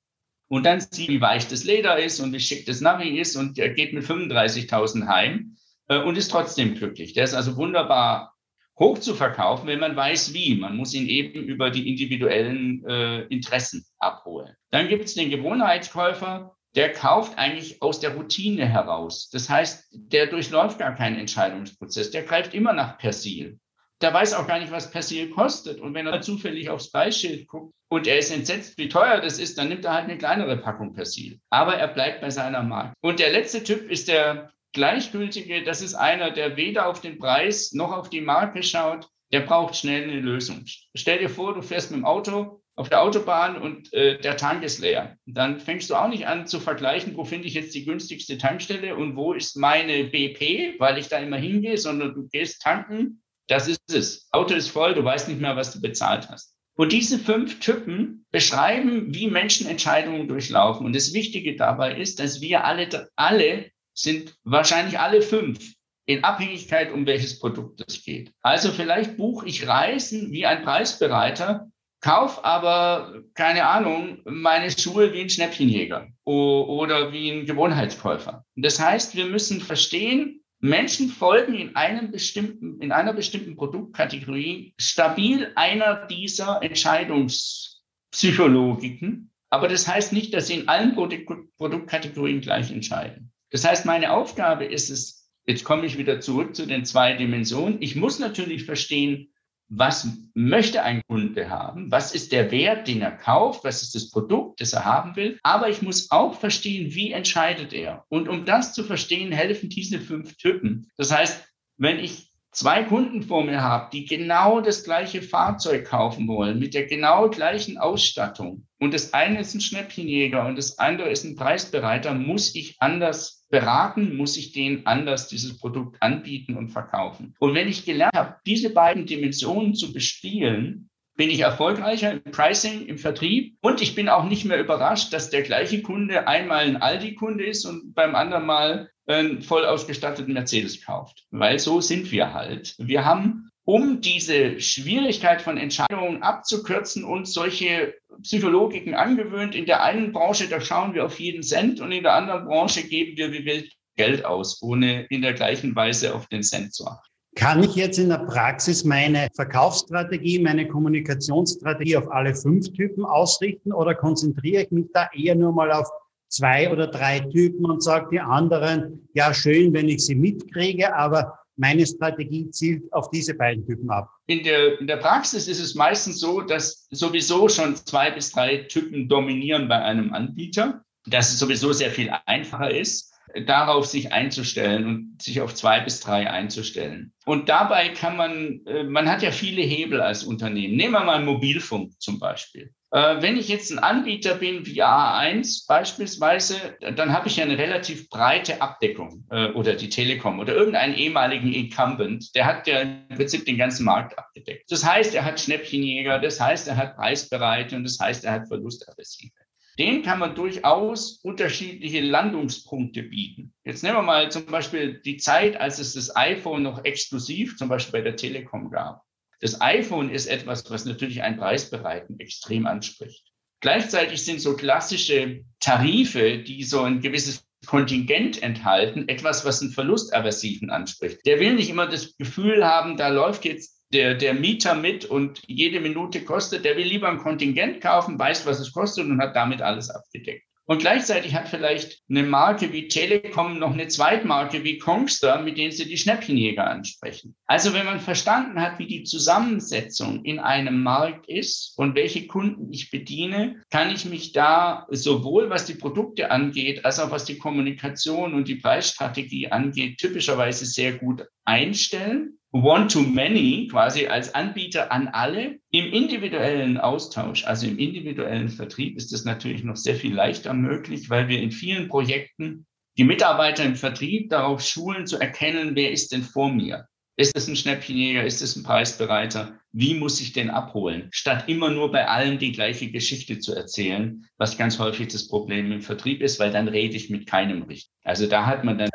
[0.48, 3.60] und dann sieht, wie weich das Leder ist und wie schick das Navi ist und
[3.60, 5.58] er geht mit 35.000 heim
[5.90, 7.12] äh, und ist trotzdem glücklich.
[7.12, 8.33] Der ist also wunderbar
[8.80, 10.56] hoch zu verkaufen, wenn man weiß, wie.
[10.56, 14.56] Man muss ihn eben über die individuellen äh, Interessen abholen.
[14.72, 19.30] Dann gibt es den Gewohnheitskäufer, der kauft eigentlich aus der Routine heraus.
[19.30, 22.12] Das heißt, der durchläuft gar keinen Entscheidungsprozess.
[22.12, 23.60] Der greift immer nach Persil.
[24.02, 25.80] Der weiß auch gar nicht, was Persil kostet.
[25.80, 29.58] Und wenn er zufällig aufs Preisschild guckt und er ist entsetzt, wie teuer das ist,
[29.58, 31.40] dann nimmt er halt eine kleinere Packung Persil.
[31.52, 32.94] Aber er bleibt bei seiner Marke.
[33.02, 37.74] Und der letzte Typ ist der Gleichgültige, das ist einer, der weder auf den Preis
[37.74, 40.64] noch auf die Marke schaut, der braucht schnell eine Lösung.
[40.96, 44.64] Stell dir vor, du fährst mit dem Auto auf der Autobahn und äh, der Tank
[44.64, 45.18] ist leer.
[45.26, 48.96] Dann fängst du auch nicht an zu vergleichen, wo finde ich jetzt die günstigste Tankstelle
[48.96, 53.68] und wo ist meine BP, weil ich da immer hingehe, sondern du gehst tanken, das
[53.68, 54.28] ist es.
[54.32, 56.56] Auto ist voll, du weißt nicht mehr, was du bezahlt hast.
[56.76, 60.88] Und diese fünf Typen beschreiben, wie Menschen Entscheidungen durchlaufen.
[60.88, 65.74] Und das Wichtige dabei ist, dass wir alle, alle sind wahrscheinlich alle fünf
[66.06, 68.34] in Abhängigkeit, um welches Produkt es geht.
[68.42, 71.70] Also vielleicht buche ich Reisen wie ein Preisbereiter,
[72.02, 78.44] kauf aber, keine Ahnung, meine Schuhe wie ein Schnäppchenjäger oder wie ein Gewohnheitskäufer.
[78.56, 85.52] Das heißt, wir müssen verstehen, Menschen folgen in einem bestimmten, in einer bestimmten Produktkategorie stabil
[85.56, 89.30] einer dieser Entscheidungspsychologiken.
[89.50, 93.33] Aber das heißt nicht, dass sie in allen Produktkategorien gleich entscheiden.
[93.54, 97.82] Das heißt, meine Aufgabe ist es, jetzt komme ich wieder zurück zu den zwei Dimensionen.
[97.82, 99.30] Ich muss natürlich verstehen,
[99.70, 101.92] was möchte ein Kunde haben?
[101.92, 103.64] Was ist der Wert, den er kauft?
[103.64, 105.38] Was ist das Produkt, das er haben will?
[105.44, 108.06] Aber ich muss auch verstehen, wie entscheidet er?
[108.10, 110.92] Und um das zu verstehen, helfen diese fünf Typen.
[110.98, 111.46] Das heißt,
[111.78, 116.74] wenn ich zwei Kunden vor mir habe, die genau das gleiche Fahrzeug kaufen wollen, mit
[116.74, 121.38] der genau gleichen Ausstattung, und das eine ist ein Schnäppchenjäger und das andere ist ein
[121.38, 127.34] Preisbereiter, muss ich anders beraten, muss ich denen anders dieses Produkt anbieten und verkaufen.
[127.40, 132.86] Und wenn ich gelernt habe, diese beiden Dimensionen zu bespielen, bin ich erfolgreicher im Pricing,
[132.88, 136.82] im Vertrieb und ich bin auch nicht mehr überrascht, dass der gleiche Kunde einmal ein
[136.82, 141.26] Aldi-Kunde ist und beim anderen Mal einen voll ausgestatteten Mercedes kauft.
[141.32, 142.76] Weil so sind wir halt.
[142.78, 149.56] Wir haben, um diese Schwierigkeit von Entscheidungen abzukürzen, uns solche Psychologiken angewöhnt.
[149.56, 152.84] In der einen Branche, da schauen wir auf jeden Cent und in der anderen Branche
[152.84, 156.86] geben wir wie wild Geld aus, ohne in der gleichen Weise auf den Cent zu
[156.88, 157.08] achten.
[157.36, 163.74] Kann ich jetzt in der Praxis meine Verkaufsstrategie, meine Kommunikationsstrategie auf alle fünf Typen ausrichten
[163.74, 165.90] oder konzentriere ich mich da eher nur mal auf
[166.34, 171.38] zwei oder drei Typen und sage die anderen, ja schön, wenn ich sie mitkriege, aber
[171.56, 174.10] meine Strategie zielt auf diese beiden Typen ab.
[174.26, 178.58] In der, in der Praxis ist es meistens so, dass sowieso schon zwei bis drei
[178.58, 183.13] Typen dominieren bei einem Anbieter, dass es sowieso sehr viel einfacher ist
[183.46, 187.14] darauf sich einzustellen und sich auf zwei bis drei einzustellen.
[187.26, 190.76] Und dabei kann man, äh, man hat ja viele Hebel als Unternehmen.
[190.76, 192.72] Nehmen wir mal Mobilfunk zum Beispiel.
[192.92, 197.58] Äh, wenn ich jetzt ein Anbieter bin wie A1 beispielsweise, dann habe ich ja eine
[197.58, 203.08] relativ breite Abdeckung äh, oder die Telekom oder irgendeinen ehemaligen Incumbent, der hat ja im
[203.16, 204.72] Prinzip den ganzen Markt abgedeckt.
[204.72, 208.48] Das heißt, er hat Schnäppchenjäger, das heißt, er hat Preisbereite und das heißt, er hat
[208.48, 209.34] Verlustavessive.
[209.80, 213.54] Den kann man durchaus unterschiedliche Landungspunkte bieten.
[213.64, 217.70] Jetzt nehmen wir mal zum Beispiel die Zeit, als es das iPhone noch exklusiv zum
[217.70, 219.02] Beispiel bei der Telekom gab.
[219.40, 223.26] Das iPhone ist etwas, was natürlich einen Preisbereiten extrem anspricht.
[223.62, 230.70] Gleichzeitig sind so klassische Tarife, die so ein gewisses Kontingent enthalten, etwas, was einen Verlustaversiven
[230.70, 231.26] anspricht.
[231.26, 235.42] Der will nicht immer das Gefühl haben, da läuft jetzt der, der Mieter mit und
[235.48, 236.66] jede Minute kostet.
[236.66, 240.44] Der will lieber ein Kontingent kaufen, weiß, was es kostet und hat damit alles abgedeckt.
[240.66, 245.74] Und gleichzeitig hat vielleicht eine Marke wie Telekom noch eine Zweitmarke wie Kongster, mit denen
[245.74, 247.36] sie die Schnäppchenjäger ansprechen.
[247.48, 252.72] Also wenn man verstanden hat, wie die Zusammensetzung in einem Markt ist und welche Kunden
[252.72, 257.38] ich bediene, kann ich mich da sowohl was die Produkte angeht, als auch was die
[257.38, 265.58] Kommunikation und die Preisstrategie angeht, typischerweise sehr gut einstellen One-to-Many quasi als Anbieter an alle.
[265.72, 271.10] Im individuellen Austausch, also im individuellen Vertrieb, ist es natürlich noch sehr viel leichter möglich,
[271.10, 276.12] weil wir in vielen Projekten die Mitarbeiter im Vertrieb darauf schulen, zu erkennen, wer ist
[276.12, 276.86] denn vor mir?
[277.16, 278.24] Ist es ein Schnäppchenjäger?
[278.24, 279.60] Ist es ein Preisbereiter?
[279.72, 281.10] Wie muss ich den abholen?
[281.12, 285.72] Statt immer nur bei allen die gleiche Geschichte zu erzählen, was ganz häufig das Problem
[285.72, 287.90] im Vertrieb ist, weil dann rede ich mit keinem richtig.
[288.04, 288.90] Also da hat man dann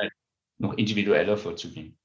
[0.59, 1.99] noch individueller vorzugehen.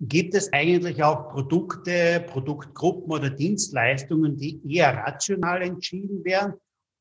[0.00, 6.54] Gibt es eigentlich auch Produkte, Produktgruppen oder Dienstleistungen, die eher rational entschieden werden?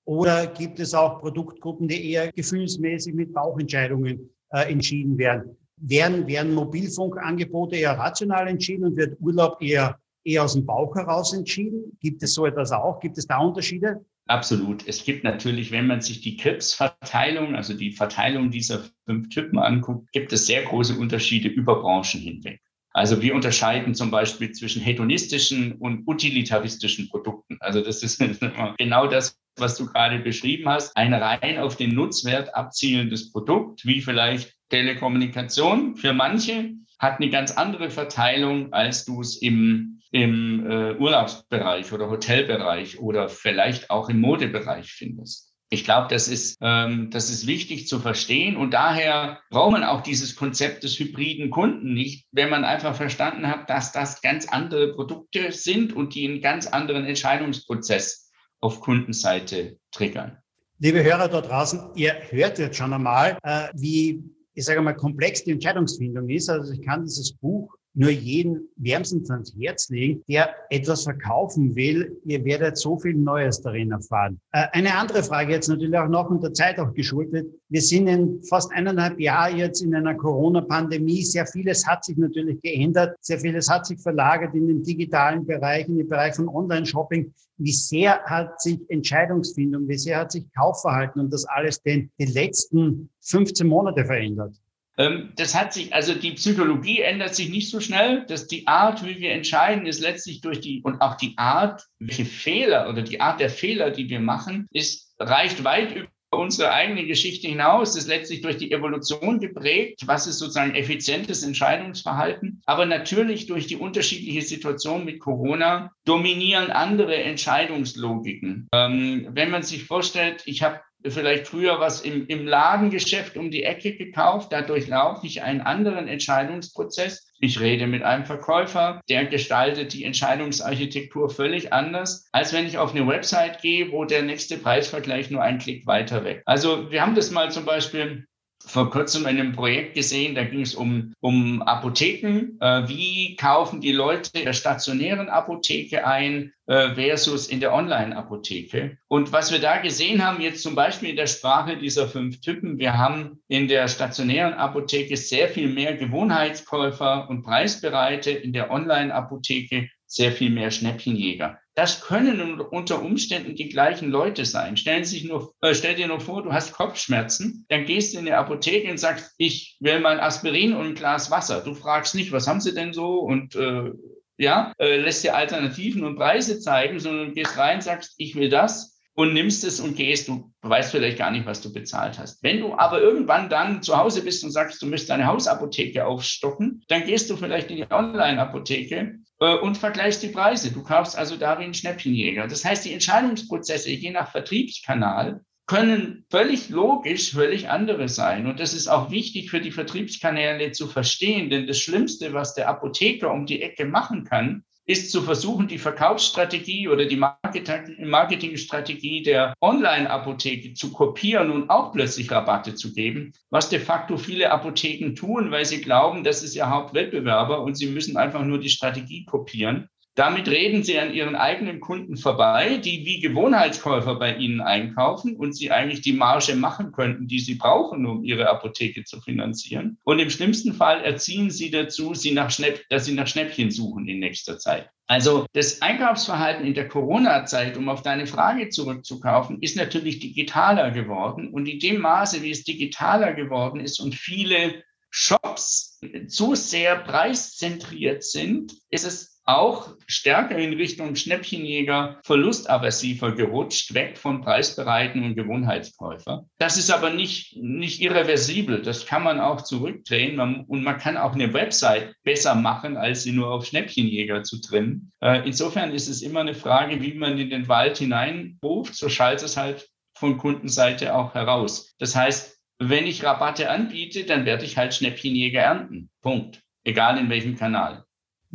[0.06, 5.56] Oder gibt es auch Produktgruppen, die eher gefühlsmäßig mit Bauchentscheidungen äh, entschieden werden?
[5.76, 11.34] Werden, werden Mobilfunkangebote eher rational entschieden und wird Urlaub eher, eher aus dem Bauch heraus
[11.34, 11.96] entschieden?
[12.00, 13.00] Gibt es so etwas auch?
[13.00, 14.04] Gibt es da Unterschiede?
[14.26, 14.88] Absolut.
[14.88, 20.12] Es gibt natürlich, wenn man sich die Krebsverteilung, also die Verteilung dieser fünf Typen anguckt,
[20.14, 22.60] gibt es sehr große Unterschiede über Branchen hinweg.
[22.98, 27.58] Also wir unterscheiden zum Beispiel zwischen hedonistischen und utilitaristischen Produkten.
[27.60, 28.20] Also das ist
[28.80, 30.98] genau das, was du gerade beschrieben hast.
[30.98, 37.52] Ein rein auf den Nutzwert abzielendes Produkt, wie vielleicht Telekommunikation für manche, hat eine ganz
[37.52, 44.20] andere Verteilung, als du es im, im äh, Urlaubsbereich oder Hotelbereich oder vielleicht auch im
[44.22, 45.47] Modebereich findest.
[45.70, 50.02] Ich glaube, das ist, ähm, das ist wichtig zu verstehen und daher braucht man auch
[50.02, 54.94] dieses Konzept des hybriden Kunden nicht, wenn man einfach verstanden hat, dass das ganz andere
[54.94, 60.38] Produkte sind und die einen ganz anderen Entscheidungsprozess auf Kundenseite triggern.
[60.80, 65.44] Liebe Hörer da draußen, ihr hört jetzt schon einmal, äh, wie, ich sage mal, komplex
[65.44, 66.50] die Entscheidungsfindung ist.
[66.50, 72.16] Also ich kann dieses Buch nur jeden wärmstens ans Herz legen, der etwas verkaufen will.
[72.26, 74.40] Ihr werdet so viel Neues darin erfahren.
[74.52, 77.48] Äh, eine andere Frage jetzt natürlich auch noch unter Zeit auch geschuldet.
[77.70, 81.24] Wir sind in fast eineinhalb Jahren jetzt in einer Corona-Pandemie.
[81.24, 83.18] Sehr vieles hat sich natürlich geändert.
[83.20, 87.34] Sehr vieles hat sich verlagert in den digitalen Bereich, in den Bereich von Online-Shopping.
[87.58, 92.26] Wie sehr hat sich Entscheidungsfindung, wie sehr hat sich Kaufverhalten und das alles denn die
[92.26, 94.54] letzten 15 Monate verändert?
[94.98, 98.26] Ähm, das hat sich, also die Psychologie ändert sich nicht so schnell.
[98.28, 102.26] dass die Art, wie wir entscheiden, ist letztlich durch die, und auch die Art, welche
[102.26, 107.06] Fehler oder die Art der Fehler, die wir machen, ist, reicht weit über unsere eigene
[107.06, 110.02] Geschichte hinaus, ist letztlich durch die Evolution geprägt.
[110.06, 112.62] Was ist sozusagen effizientes Entscheidungsverhalten?
[112.66, 118.68] Aber natürlich durch die unterschiedliche Situation mit Corona dominieren andere Entscheidungslogiken.
[118.74, 123.64] Ähm, wenn man sich vorstellt, ich habe vielleicht früher was im, im Ladengeschäft um die
[123.64, 124.52] Ecke gekauft.
[124.52, 127.32] Dadurch laufe ich einen anderen Entscheidungsprozess.
[127.40, 132.96] Ich rede mit einem Verkäufer, der gestaltet die Entscheidungsarchitektur völlig anders, als wenn ich auf
[132.96, 136.42] eine Website gehe, wo der nächste Preisvergleich nur einen Klick weiter weg.
[136.46, 138.26] Also wir haben das mal zum Beispiel
[138.68, 142.58] vor kurzem in einem Projekt gesehen, da ging es um, um Apotheken.
[142.60, 148.98] Äh, wie kaufen die Leute in der stationären Apotheke ein äh, versus in der Online-Apotheke?
[149.08, 152.78] Und was wir da gesehen haben, jetzt zum Beispiel in der Sprache dieser fünf Typen,
[152.78, 159.90] wir haben in der stationären Apotheke sehr viel mehr Gewohnheitskäufer und Preisbereite, in der Online-Apotheke
[160.06, 161.60] sehr viel mehr Schnäppchenjäger.
[161.78, 164.78] Das können unter Umständen die gleichen Leute sein.
[164.78, 168.26] Stellen sich nur, äh, stell dir nur vor, du hast Kopfschmerzen, dann gehst du in
[168.26, 171.62] die Apotheke und sagst, ich will mein Aspirin und ein Glas Wasser.
[171.62, 173.92] Du fragst nicht, was haben Sie denn so und äh,
[174.38, 178.97] ja, äh, lässt dir Alternativen und Preise zeigen, sondern gehst rein, sagst, ich will das
[179.18, 180.28] und nimmst es und gehst.
[180.28, 182.42] Du weißt vielleicht gar nicht, was du bezahlt hast.
[182.44, 186.84] Wenn du aber irgendwann dann zu Hause bist und sagst, du möchtest deine Hausapotheke aufstocken,
[186.88, 190.72] dann gehst du vielleicht in die Online-Apotheke äh, und vergleichst die Preise.
[190.72, 192.48] Du kaufst also da wie ein Schnäppchenjäger.
[192.48, 198.46] Das heißt, die Entscheidungsprozesse je nach Vertriebskanal können völlig logisch völlig andere sein.
[198.46, 202.70] Und das ist auch wichtig für die Vertriebskanäle zu verstehen, denn das Schlimmste, was der
[202.70, 209.54] Apotheker um die Ecke machen kann, ist zu versuchen, die Verkaufsstrategie oder die Marketingstrategie der
[209.62, 215.52] Online-Apotheke zu kopieren und auch plötzlich Rabatte zu geben, was de facto viele Apotheken tun,
[215.52, 219.90] weil sie glauben, das ist ihr Hauptwettbewerber und sie müssen einfach nur die Strategie kopieren.
[220.18, 225.54] Damit reden sie an ihren eigenen Kunden vorbei, die wie Gewohnheitskäufer bei ihnen einkaufen und
[225.54, 230.00] sie eigentlich die Marge machen könnten, die sie brauchen, um ihre Apotheke zu finanzieren.
[230.06, 234.58] Und im schlimmsten Fall erziehen sie dazu, sie dass sie nach Schnäppchen suchen in nächster
[234.58, 234.90] Zeit.
[235.06, 241.54] Also das Einkaufsverhalten in der Corona-Zeit, um auf deine Frage zurückzukaufen, ist natürlich digitaler geworden.
[241.54, 248.24] Und in dem Maße, wie es digitaler geworden ist und viele Shops zu sehr preiszentriert
[248.24, 256.46] sind, ist es auch stärker in Richtung Schnäppchenjäger, verlustaversiver gerutscht, weg von preisbereiten und Gewohnheitskäufer.
[256.58, 258.82] Das ist aber nicht, nicht irreversibel.
[258.82, 260.36] Das kann man auch zurückdrehen.
[260.36, 264.60] Man, und man kann auch eine Website besser machen, als sie nur auf Schnäppchenjäger zu
[264.60, 265.12] trimmen.
[265.22, 268.96] Äh, insofern ist es immer eine Frage, wie man in den Wald hineinruft.
[268.96, 271.96] So schallt es halt von Kundenseite auch heraus.
[272.00, 276.10] Das heißt, wenn ich Rabatte anbiete, dann werde ich halt Schnäppchenjäger ernten.
[276.22, 276.62] Punkt.
[276.84, 278.06] Egal in welchem Kanal.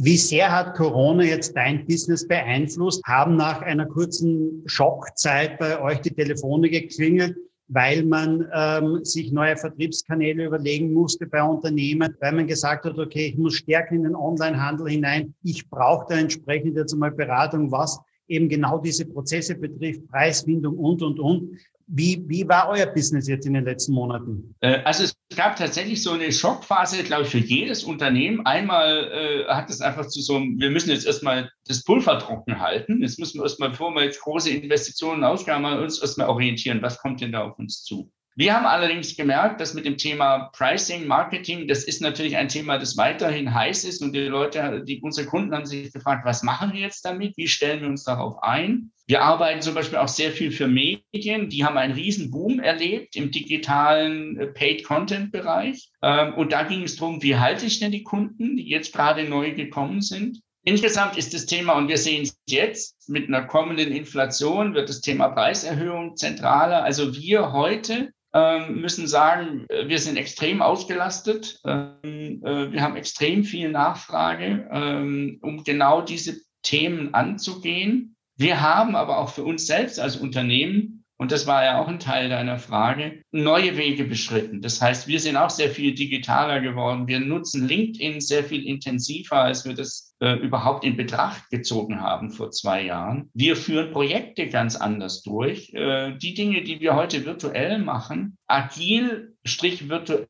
[0.04, 3.04] Wie sehr hat Corona jetzt dein Business beeinflusst?
[3.06, 7.36] Haben nach einer kurzen Schockzeit bei euch die Telefone geklingelt,
[7.68, 13.26] weil man ähm, sich neue Vertriebskanäle überlegen musste bei Unternehmen, weil man gesagt hat, okay,
[13.26, 18.00] ich muss stärker in den Onlinehandel hinein, ich brauche da entsprechend jetzt einmal Beratung, was
[18.26, 21.58] eben genau diese Prozesse betrifft, Preisfindung und, und, und.
[21.86, 24.54] Wie, wie war euer Business jetzt in den letzten Monaten?
[24.60, 28.44] Äh, also es gab tatsächlich so eine Schockphase, glaube ich, für jedes Unternehmen.
[28.46, 32.60] Einmal äh, hat es einfach zu so einem, wir müssen jetzt erstmal das Pulver trocken
[32.60, 33.02] halten.
[33.02, 37.20] Jetzt müssen wir erstmal, bevor wir jetzt große Investitionen ausgaben, uns erstmal orientieren, was kommt
[37.20, 38.10] denn da auf uns zu.
[38.34, 42.78] Wir haben allerdings gemerkt, dass mit dem Thema Pricing, Marketing, das ist natürlich ein Thema,
[42.78, 44.02] das weiterhin heiß ist.
[44.02, 47.36] Und die Leute, die, unsere Kunden haben sich gefragt, was machen wir jetzt damit?
[47.36, 48.90] Wie stellen wir uns darauf ein?
[49.06, 51.50] Wir arbeiten zum Beispiel auch sehr viel für Medien.
[51.50, 55.90] Die haben einen riesen Boom erlebt im digitalen äh, Paid-Content-Bereich.
[56.00, 59.24] Ähm, und da ging es darum, wie halte ich denn die Kunden, die jetzt gerade
[59.24, 60.40] neu gekommen sind?
[60.64, 65.00] Insgesamt ist das Thema, und wir sehen es jetzt, mit einer kommenden Inflation wird das
[65.00, 66.84] Thema Preiserhöhung zentraler.
[66.84, 71.60] Also wir heute müssen sagen, äh, wir sind extrem ausgelastet.
[71.66, 78.16] Ähm, äh, wir haben extrem viel Nachfrage, ähm, um genau diese Themen anzugehen.
[78.36, 82.00] Wir haben aber auch für uns selbst als Unternehmen und das war ja auch ein
[82.00, 84.60] Teil deiner Frage, neue Wege beschritten.
[84.60, 87.06] Das heißt, wir sind auch sehr viel digitaler geworden.
[87.06, 92.32] Wir nutzen LinkedIn sehr viel intensiver, als wir das äh, überhaupt in Betracht gezogen haben
[92.32, 93.30] vor zwei Jahren.
[93.34, 95.72] Wir führen Projekte ganz anders durch.
[95.74, 100.26] Äh, die Dinge, die wir heute virtuell machen, agil strich virtuell,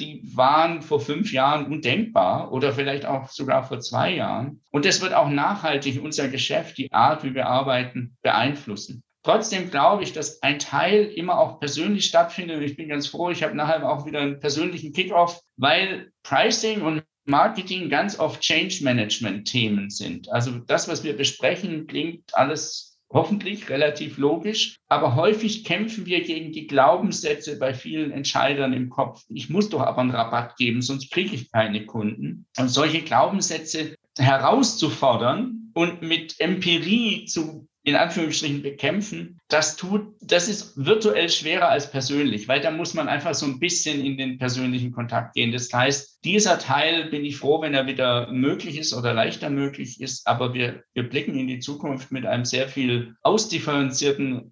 [0.00, 4.62] die waren vor fünf Jahren undenkbar oder vielleicht auch sogar vor zwei Jahren.
[4.72, 9.04] Und das wird auch nachhaltig unser Geschäft, die Art, wie wir arbeiten, beeinflussen.
[9.24, 12.58] Trotzdem glaube ich, dass ein Teil immer auch persönlich stattfindet.
[12.58, 16.82] Und ich bin ganz froh, ich habe nachher auch wieder einen persönlichen Kickoff, weil Pricing
[16.82, 20.30] und Marketing ganz oft Change Management Themen sind.
[20.30, 26.52] Also das, was wir besprechen, klingt alles hoffentlich relativ logisch, aber häufig kämpfen wir gegen
[26.52, 29.22] die Glaubenssätze bei vielen Entscheidern im Kopf.
[29.28, 32.46] Ich muss doch aber einen Rabatt geben, sonst kriege ich keine Kunden.
[32.58, 40.72] Und solche Glaubenssätze herauszufordern und mit Empirie zu in Anführungsstrichen bekämpfen, das tut, das ist
[40.76, 44.90] virtuell schwerer als persönlich, weil da muss man einfach so ein bisschen in den persönlichen
[44.90, 45.52] Kontakt gehen.
[45.52, 50.00] Das heißt, dieser Teil bin ich froh, wenn er wieder möglich ist oder leichter möglich
[50.00, 54.50] ist, aber wir, wir blicken in die Zukunft mit einem sehr viel ausdifferenzierten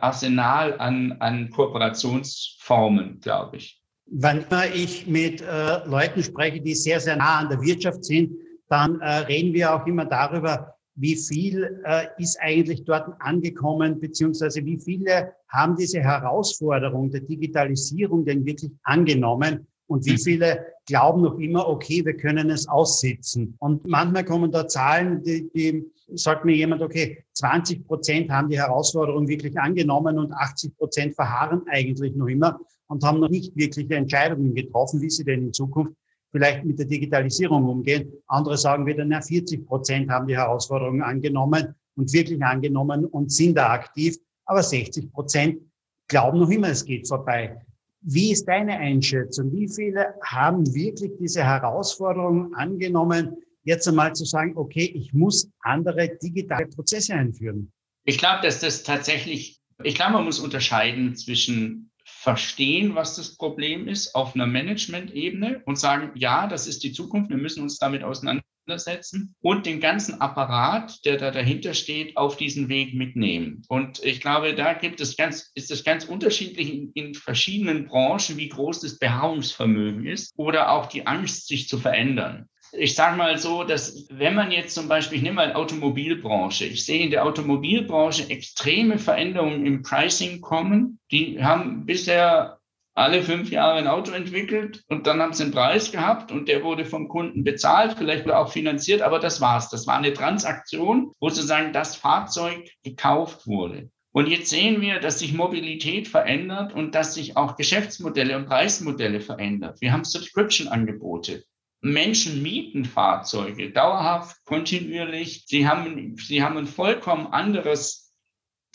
[0.00, 3.80] Arsenal an, an Kooperationsformen, glaube ich.
[4.06, 8.32] Immer ich mit äh, Leuten spreche, die sehr, sehr nah an der Wirtschaft sind,
[8.68, 14.64] dann äh, reden wir auch immer darüber, wie viel äh, ist eigentlich dort angekommen, beziehungsweise
[14.64, 20.18] wie viele haben diese Herausforderung der Digitalisierung denn wirklich angenommen und wie mhm.
[20.18, 23.56] viele glauben noch immer, okay, wir können es aussitzen.
[23.58, 25.84] Und manchmal kommen da Zahlen, die, die
[26.14, 31.62] sagt mir jemand, okay, 20 Prozent haben die Herausforderung wirklich angenommen und 80 Prozent verharren
[31.68, 35.94] eigentlich noch immer und haben noch nicht wirkliche Entscheidungen getroffen, wie sie denn in Zukunft
[36.30, 38.12] vielleicht mit der Digitalisierung umgehen.
[38.26, 43.56] Andere sagen wieder, na, 40 Prozent haben die Herausforderungen angenommen und wirklich angenommen und sind
[43.56, 44.16] da aktiv.
[44.46, 45.60] aber 60 Prozent
[46.08, 47.56] glauben noch immer, es geht vorbei.
[48.02, 49.52] Wie ist deine Einschätzung?
[49.52, 56.16] Wie viele haben wirklich diese Herausforderung angenommen, jetzt einmal zu sagen, okay, ich muss andere
[56.22, 57.70] digitale Prozesse einführen?
[58.04, 61.89] Ich glaube, dass das tatsächlich, ich glaube, man muss unterscheiden zwischen
[62.20, 67.30] verstehen, was das Problem ist auf einer Management-Ebene und sagen, ja, das ist die Zukunft,
[67.30, 72.68] wir müssen uns damit auseinandersetzen und den ganzen Apparat, der da dahinter steht, auf diesen
[72.68, 73.62] Weg mitnehmen.
[73.68, 78.36] Und ich glaube, da gibt es ganz, ist es ganz unterschiedlich in, in verschiedenen Branchen,
[78.36, 83.38] wie groß das Beharrungsvermögen ist oder auch die Angst, sich zu verändern ich sage mal
[83.38, 87.24] so, dass wenn man jetzt zum Beispiel, ich nehme mal Automobilbranche, ich sehe in der
[87.24, 90.98] Automobilbranche extreme Veränderungen im Pricing kommen.
[91.10, 92.58] Die haben bisher
[92.94, 96.64] alle fünf Jahre ein Auto entwickelt und dann haben sie einen Preis gehabt und der
[96.64, 99.70] wurde vom Kunden bezahlt, vielleicht auch finanziert, aber das war's.
[99.70, 103.90] Das war eine Transaktion, wo sozusagen das Fahrzeug gekauft wurde.
[104.12, 109.20] Und jetzt sehen wir, dass sich Mobilität verändert und dass sich auch Geschäftsmodelle und Preismodelle
[109.20, 109.74] verändern.
[109.78, 111.44] Wir haben Subscription-Angebote.
[111.82, 115.44] Menschen mieten Fahrzeuge dauerhaft, kontinuierlich.
[115.46, 118.12] Sie haben, sie haben ein vollkommen anderes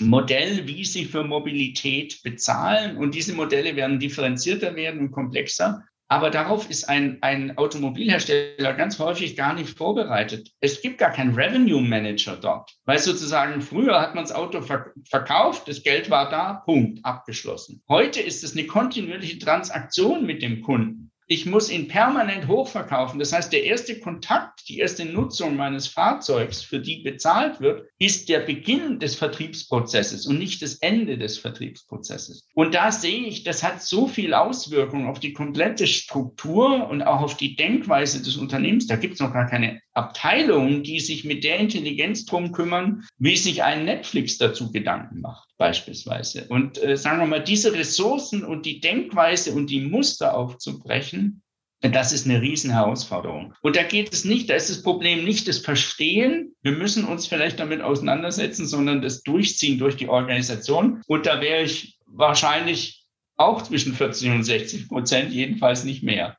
[0.01, 2.97] Modell, wie sie für Mobilität bezahlen.
[2.97, 5.83] Und diese Modelle werden differenzierter werden und komplexer.
[6.07, 10.51] Aber darauf ist ein, ein Automobilhersteller ganz häufig gar nicht vorbereitet.
[10.59, 15.67] Es gibt gar keinen Revenue Manager dort, weil sozusagen früher hat man das Auto verkauft,
[15.67, 17.81] das Geld war da, Punkt, abgeschlossen.
[17.89, 23.19] Heute ist es eine kontinuierliche Transaktion mit dem Kunden ich muss ihn permanent hochverkaufen.
[23.19, 28.29] Das heißt, der erste Kontakt, die erste Nutzung meines Fahrzeugs, für die bezahlt wird, ist
[28.29, 32.47] der Beginn des Vertriebsprozesses und nicht das Ende des Vertriebsprozesses.
[32.53, 37.21] Und da sehe ich, das hat so viel Auswirkungen auf die komplette Struktur und auch
[37.21, 38.85] auf die Denkweise des Unternehmens.
[38.85, 43.37] Da gibt es noch gar keine Abteilungen, die sich mit der Intelligenz drum kümmern, wie
[43.37, 46.47] sich ein Netflix dazu Gedanken macht, beispielsweise.
[46.49, 51.41] Und äh, sagen wir mal, diese Ressourcen und die Denkweise und die Muster aufzubrechen,
[51.81, 53.53] das ist eine Riesenherausforderung.
[53.61, 56.55] Und da geht es nicht, da ist das Problem nicht das Verstehen.
[56.61, 61.01] Wir müssen uns vielleicht damit auseinandersetzen, sondern das Durchziehen durch die Organisation.
[61.07, 63.05] Und da wäre ich wahrscheinlich
[63.37, 66.37] auch zwischen 40 und 60 Prozent, jedenfalls nicht mehr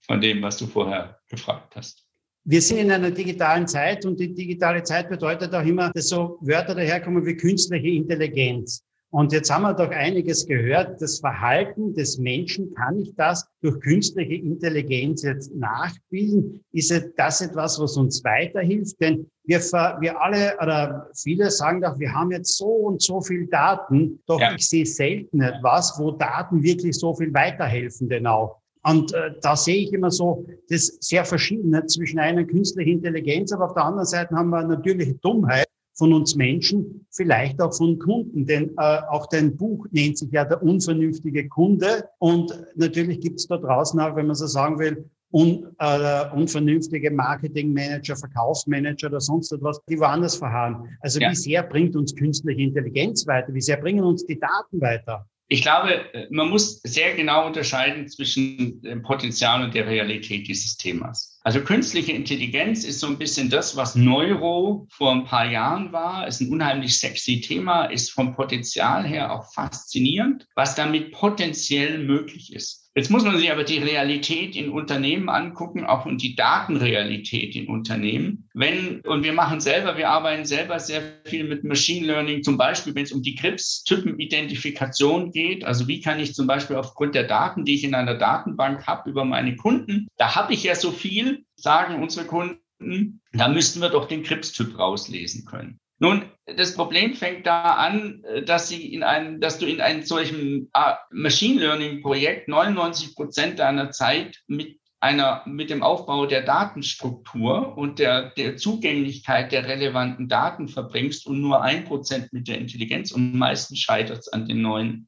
[0.00, 2.03] von dem, was du vorher gefragt hast.
[2.46, 6.38] Wir sind in einer digitalen Zeit und die digitale Zeit bedeutet auch immer, dass so
[6.42, 8.82] Wörter daherkommen wie künstliche Intelligenz.
[9.14, 11.00] Und jetzt haben wir doch einiges gehört.
[11.00, 16.60] Das Verhalten des Menschen, kann ich das durch künstliche Intelligenz jetzt nachbilden?
[16.72, 19.00] Ist das etwas, was uns weiterhilft?
[19.00, 23.46] Denn wir, wir alle oder viele sagen doch, wir haben jetzt so und so viel
[23.46, 24.54] Daten, doch ja.
[24.54, 28.63] ich sehe selten etwas, wo Daten wirklich so viel weiterhelfen denn auch.
[28.84, 33.66] Und äh, da sehe ich immer so das sehr Verschiedene zwischen einer künstlichen Intelligenz, aber
[33.66, 37.98] auf der anderen Seite haben wir eine natürliche Dummheit von uns Menschen, vielleicht auch von
[37.98, 38.46] Kunden.
[38.46, 42.08] Denn äh, auch dein Buch nennt sich ja der unvernünftige Kunde.
[42.18, 47.10] Und natürlich gibt es da draußen auch, wenn man so sagen will, un, äh, unvernünftige
[47.10, 50.88] Marketingmanager, Verkaufsmanager oder sonst etwas, die woanders verharren.
[51.00, 51.30] Also ja.
[51.30, 53.52] wie sehr bringt uns künstliche Intelligenz weiter?
[53.54, 55.26] Wie sehr bringen uns die Daten weiter?
[55.54, 61.38] Ich glaube, man muss sehr genau unterscheiden zwischen dem Potenzial und der Realität dieses Themas.
[61.42, 66.26] Also künstliche Intelligenz ist so ein bisschen das, was Neuro vor ein paar Jahren war.
[66.26, 72.52] Ist ein unheimlich sexy Thema, ist vom Potenzial her auch faszinierend, was damit potenziell möglich
[72.52, 72.83] ist.
[72.96, 77.66] Jetzt muss man sich aber die Realität in Unternehmen angucken, auch und die Datenrealität in
[77.66, 78.48] Unternehmen.
[78.54, 82.94] Wenn, und wir machen selber, wir arbeiten selber sehr viel mit Machine Learning, zum Beispiel,
[82.94, 85.64] wenn es um die Krebstypenidentifikation geht.
[85.64, 89.10] Also wie kann ich zum Beispiel aufgrund der Daten, die ich in einer Datenbank habe
[89.10, 93.88] über meine Kunden, da habe ich ja so viel, sagen unsere Kunden, da müssten wir
[93.88, 95.80] doch den Krebstyp rauslesen können.
[95.98, 100.02] Nun, das Problem fängt da an, äh, dass, sie in einem, dass du in einem
[100.02, 106.42] solchen ah, Machine Learning Projekt 99 Prozent deiner Zeit mit einer, mit dem Aufbau der
[106.42, 112.58] Datenstruktur und der, der Zugänglichkeit der relevanten Daten verbringst und nur ein Prozent mit der
[112.58, 114.62] Intelligenz und meistens scheitert es an den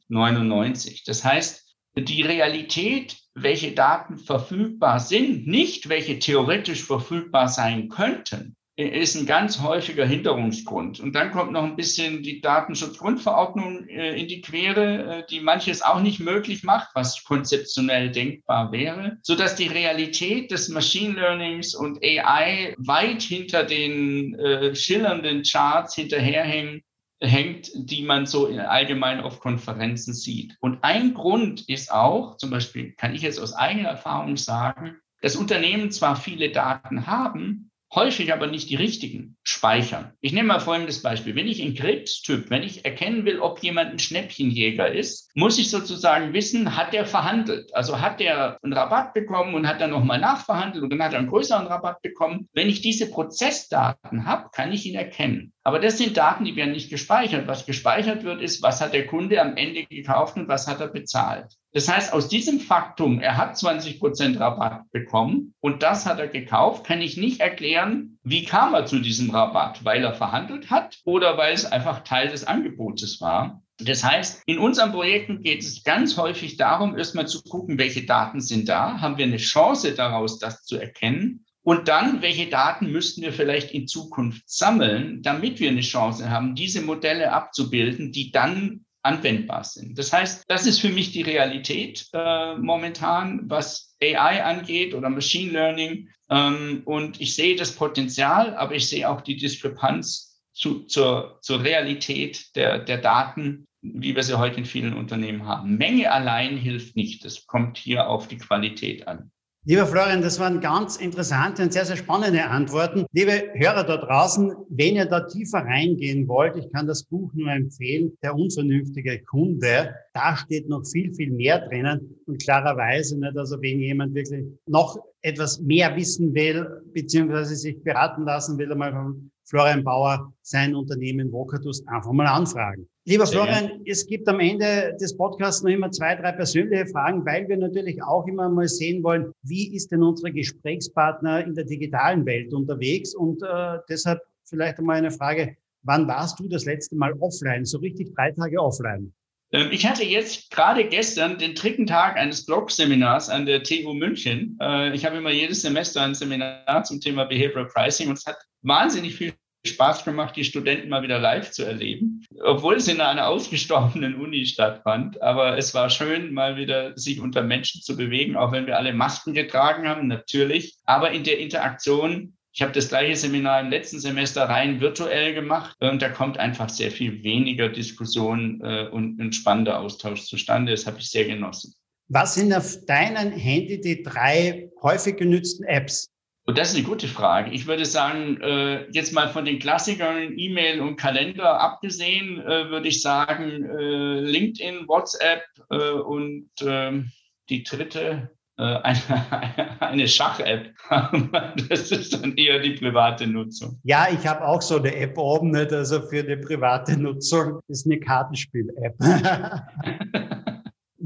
[0.09, 1.05] 99.
[1.05, 1.66] Das heißt,
[1.97, 9.62] die Realität, welche Daten verfügbar sind, nicht welche theoretisch verfügbar sein könnten, ist ein ganz
[9.62, 11.01] häufiger Hinderungsgrund.
[11.01, 15.81] Und dann kommt noch ein bisschen die Datenschutzgrundverordnung äh, in die Quere, äh, die manches
[15.81, 21.74] auch nicht möglich macht, was konzeptionell denkbar wäre, so dass die Realität des Machine Learnings
[21.74, 26.83] und AI weit hinter den äh, schillernden Charts hinterherhängen
[27.18, 30.55] hängt, die man so allgemein auf Konferenzen sieht.
[30.61, 35.35] Und ein Grund ist auch, zum Beispiel kann ich jetzt aus eigener Erfahrung sagen, dass
[35.35, 40.12] Unternehmen zwar viele Daten haben, häufig aber nicht die richtigen, speichern.
[40.20, 41.34] Ich nehme mal folgendes Beispiel.
[41.34, 45.70] Wenn ich in Krebstyp, wenn ich erkennen will, ob jemand ein Schnäppchenjäger ist, muss ich
[45.70, 47.74] sozusagen wissen, hat der verhandelt?
[47.74, 51.20] Also hat der einen Rabatt bekommen und hat dann nochmal nachverhandelt und dann hat er
[51.20, 52.49] einen größeren Rabatt bekommen.
[52.53, 55.55] Wenn ich diese Prozessdaten habe, kann ich ihn erkennen.
[55.67, 57.49] Aber das sind Daten, die werden nicht gespeichert.
[57.49, 60.87] Was gespeichert wird, ist, was hat der Kunde am Ende gekauft und was hat er
[60.87, 61.57] bezahlt.
[61.73, 66.29] Das heißt, aus diesem Faktum, er hat 20 Prozent Rabatt bekommen und das hat er
[66.29, 71.01] gekauft, kann ich nicht erklären, wie kam er zu diesem Rabatt, weil er verhandelt hat
[71.03, 73.61] oder weil es einfach Teil des Angebotes war.
[73.81, 78.41] Das heißt, in unseren Projekten geht es ganz häufig darum, erstmal zu gucken, welche Daten
[78.41, 83.23] sind da, haben wir eine Chance daraus, das zu erkennen und dann, welche Daten müssten
[83.23, 88.85] wir vielleicht in Zukunft sammeln, damit wir eine Chance haben, diese Modelle abzubilden, die dann
[89.03, 89.99] anwendbar sind.
[89.99, 95.51] Das heißt, das ist für mich die Realität äh, momentan, was AI angeht oder Machine
[95.51, 96.09] Learning.
[96.31, 101.64] Ähm, und ich sehe das Potenzial, aber ich sehe auch die Diskrepanz zu, zur, zur
[101.64, 105.77] Realität der, der Daten, wie wir sie heute in vielen Unternehmen haben.
[105.77, 107.25] Menge allein hilft nicht.
[107.25, 109.33] Es kommt hier auf die Qualität an.
[109.69, 113.05] Lieber Florian, das waren ganz interessante und sehr, sehr spannende Antworten.
[113.11, 117.51] Liebe Hörer da draußen, wenn ihr da tiefer reingehen wollt, ich kann das Buch nur
[117.51, 119.93] empfehlen, Der unvernünftige Kunde.
[120.14, 124.99] Da steht noch viel, viel mehr drinnen und klarerweise nicht, also wenn jemand wirklich noch
[125.23, 126.64] etwas mehr wissen will,
[126.95, 132.89] beziehungsweise sich beraten lassen will, einmal von Florian Bauer, sein Unternehmen Vocatus, einfach mal anfragen.
[133.09, 137.49] Lieber Florian, es gibt am Ende des Podcasts noch immer zwei, drei persönliche Fragen, weil
[137.49, 142.27] wir natürlich auch immer mal sehen wollen, wie ist denn unsere Gesprächspartner in der digitalen
[142.27, 143.15] Welt unterwegs?
[143.15, 147.79] Und äh, deshalb vielleicht einmal eine Frage, wann warst du das letzte Mal offline, so
[147.79, 149.13] richtig drei Tage offline?
[149.53, 154.59] Ähm, ich hatte jetzt gerade gestern den dritten Tag eines Blog-Seminars an der TU München.
[154.61, 158.39] Äh, ich habe immer jedes Semester ein Seminar zum Thema Behavioral Pricing und es hat
[158.63, 159.33] wahnsinnig viel
[159.67, 164.47] Spaß gemacht, die Studenten mal wieder live zu erleben, obwohl es in einer ausgestorbenen Uni
[164.47, 165.21] stattfand.
[165.23, 168.93] Aber es war schön, mal wieder sich unter Menschen zu bewegen, auch wenn wir alle
[168.93, 170.77] Masken getragen haben, natürlich.
[170.85, 175.77] Aber in der Interaktion ich habe das gleiche Seminar im letzten Semester rein virtuell gemacht
[175.81, 180.73] und da kommt einfach sehr viel weniger Diskussion äh, und ein spannender Austausch zustande.
[180.73, 181.75] Das habe ich sehr genossen.
[182.09, 186.09] Was sind auf deinem Handy die drei häufig genutzten Apps?
[186.47, 187.51] Und das ist eine gute Frage.
[187.51, 192.86] Ich würde sagen, äh, jetzt mal von den Klassikern E-Mail und Kalender abgesehen, äh, würde
[192.86, 197.11] ich sagen, äh, LinkedIn, WhatsApp äh, und ähm,
[197.49, 200.72] die dritte, äh, eine, eine Schach-App.
[201.68, 203.80] das ist dann eher die private Nutzung.
[203.82, 205.72] Ja, ich habe auch so eine App oben, nicht?
[205.72, 207.59] also für die private Nutzung.
[207.66, 208.94] Ist eine Kartenspiel-App.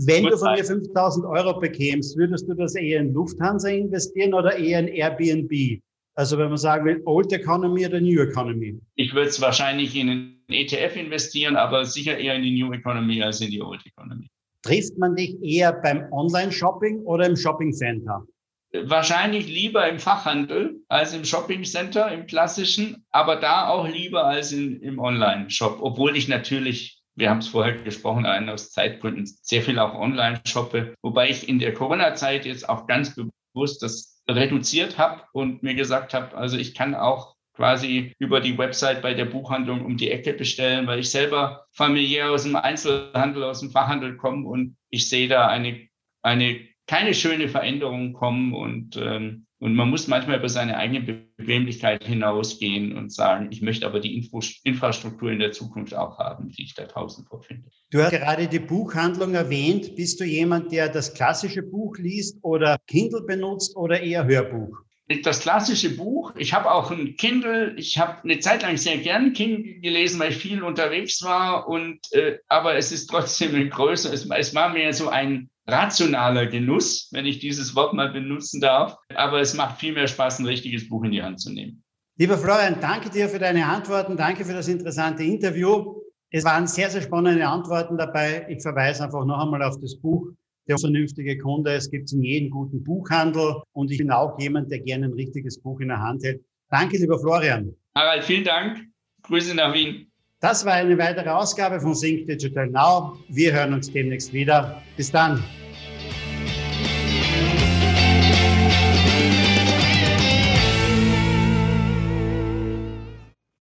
[0.07, 4.57] Wenn du von mir 5000 Euro bekämst, würdest du das eher in Lufthansa investieren oder
[4.57, 5.81] eher in Airbnb?
[6.15, 8.79] Also wenn man sagen will, Old Economy oder New Economy?
[8.97, 13.23] Ich würde es wahrscheinlich in einen ETF investieren, aber sicher eher in die New Economy
[13.23, 14.27] als in die Old Economy.
[14.63, 18.25] Trifft man dich eher beim Online-Shopping oder im Shopping Center?
[18.73, 24.53] Wahrscheinlich lieber im Fachhandel als im Shopping Center, im klassischen, aber da auch lieber als
[24.53, 29.63] in, im Online-Shop, obwohl ich natürlich wir haben es vorher gesprochen, einen aus Zeitgründen sehr
[29.63, 34.99] viel auch online shoppe, wobei ich in der Corona-Zeit jetzt auch ganz bewusst das reduziert
[34.99, 39.27] habe und mir gesagt habe, also ich kann auch quasi über die Website bei der
[39.27, 44.17] Buchhandlung um die Ecke bestellen, weil ich selber familiär aus dem Einzelhandel, aus dem Fachhandel
[44.17, 45.89] komme und ich sehe da eine,
[46.23, 52.05] eine keine schöne Veränderung kommen und ähm, und man muss manchmal über seine eigene Bequemlichkeit
[52.05, 54.17] hinausgehen und sagen, ich möchte aber die
[54.65, 57.71] Infrastruktur in der Zukunft auch haben, die ich da draußen vorfinde.
[57.91, 59.97] Du hast gerade die Buchhandlung erwähnt.
[59.97, 64.79] Bist du jemand, der das klassische Buch liest oder Kindle benutzt oder eher Hörbuch?
[65.25, 66.33] das klassische Buch.
[66.37, 67.75] Ich habe auch ein Kindle.
[67.77, 71.69] Ich habe eine Zeit lang sehr gern Kindle gelesen, weil ich viel unterwegs war.
[71.69, 74.13] Und äh, aber es ist trotzdem ein größer.
[74.13, 78.97] Es, es war mehr so ein rationaler Genuss, wenn ich dieses Wort mal benutzen darf.
[79.15, 81.83] Aber es macht viel mehr Spaß, ein richtiges Buch in die Hand zu nehmen.
[82.17, 84.17] Lieber Florian, danke dir für deine Antworten.
[84.17, 85.95] Danke für das interessante Interview.
[86.31, 88.47] Es waren sehr, sehr spannende Antworten dabei.
[88.49, 90.29] Ich verweise einfach noch einmal auf das Buch.
[90.69, 91.73] Der vernünftige Kunde.
[91.73, 93.63] Es gibt es in jedem guten Buchhandel.
[93.73, 96.45] Und ich bin auch jemand, der gerne ein richtiges Buch in der Hand hält.
[96.69, 97.75] Danke, lieber Florian.
[97.95, 98.79] Harald, vielen Dank.
[99.23, 100.07] Grüße nach Wien.
[100.41, 103.19] Das war eine weitere Ausgabe von Sync Digital Now.
[103.29, 104.81] Wir hören uns demnächst wieder.
[104.97, 105.43] Bis dann.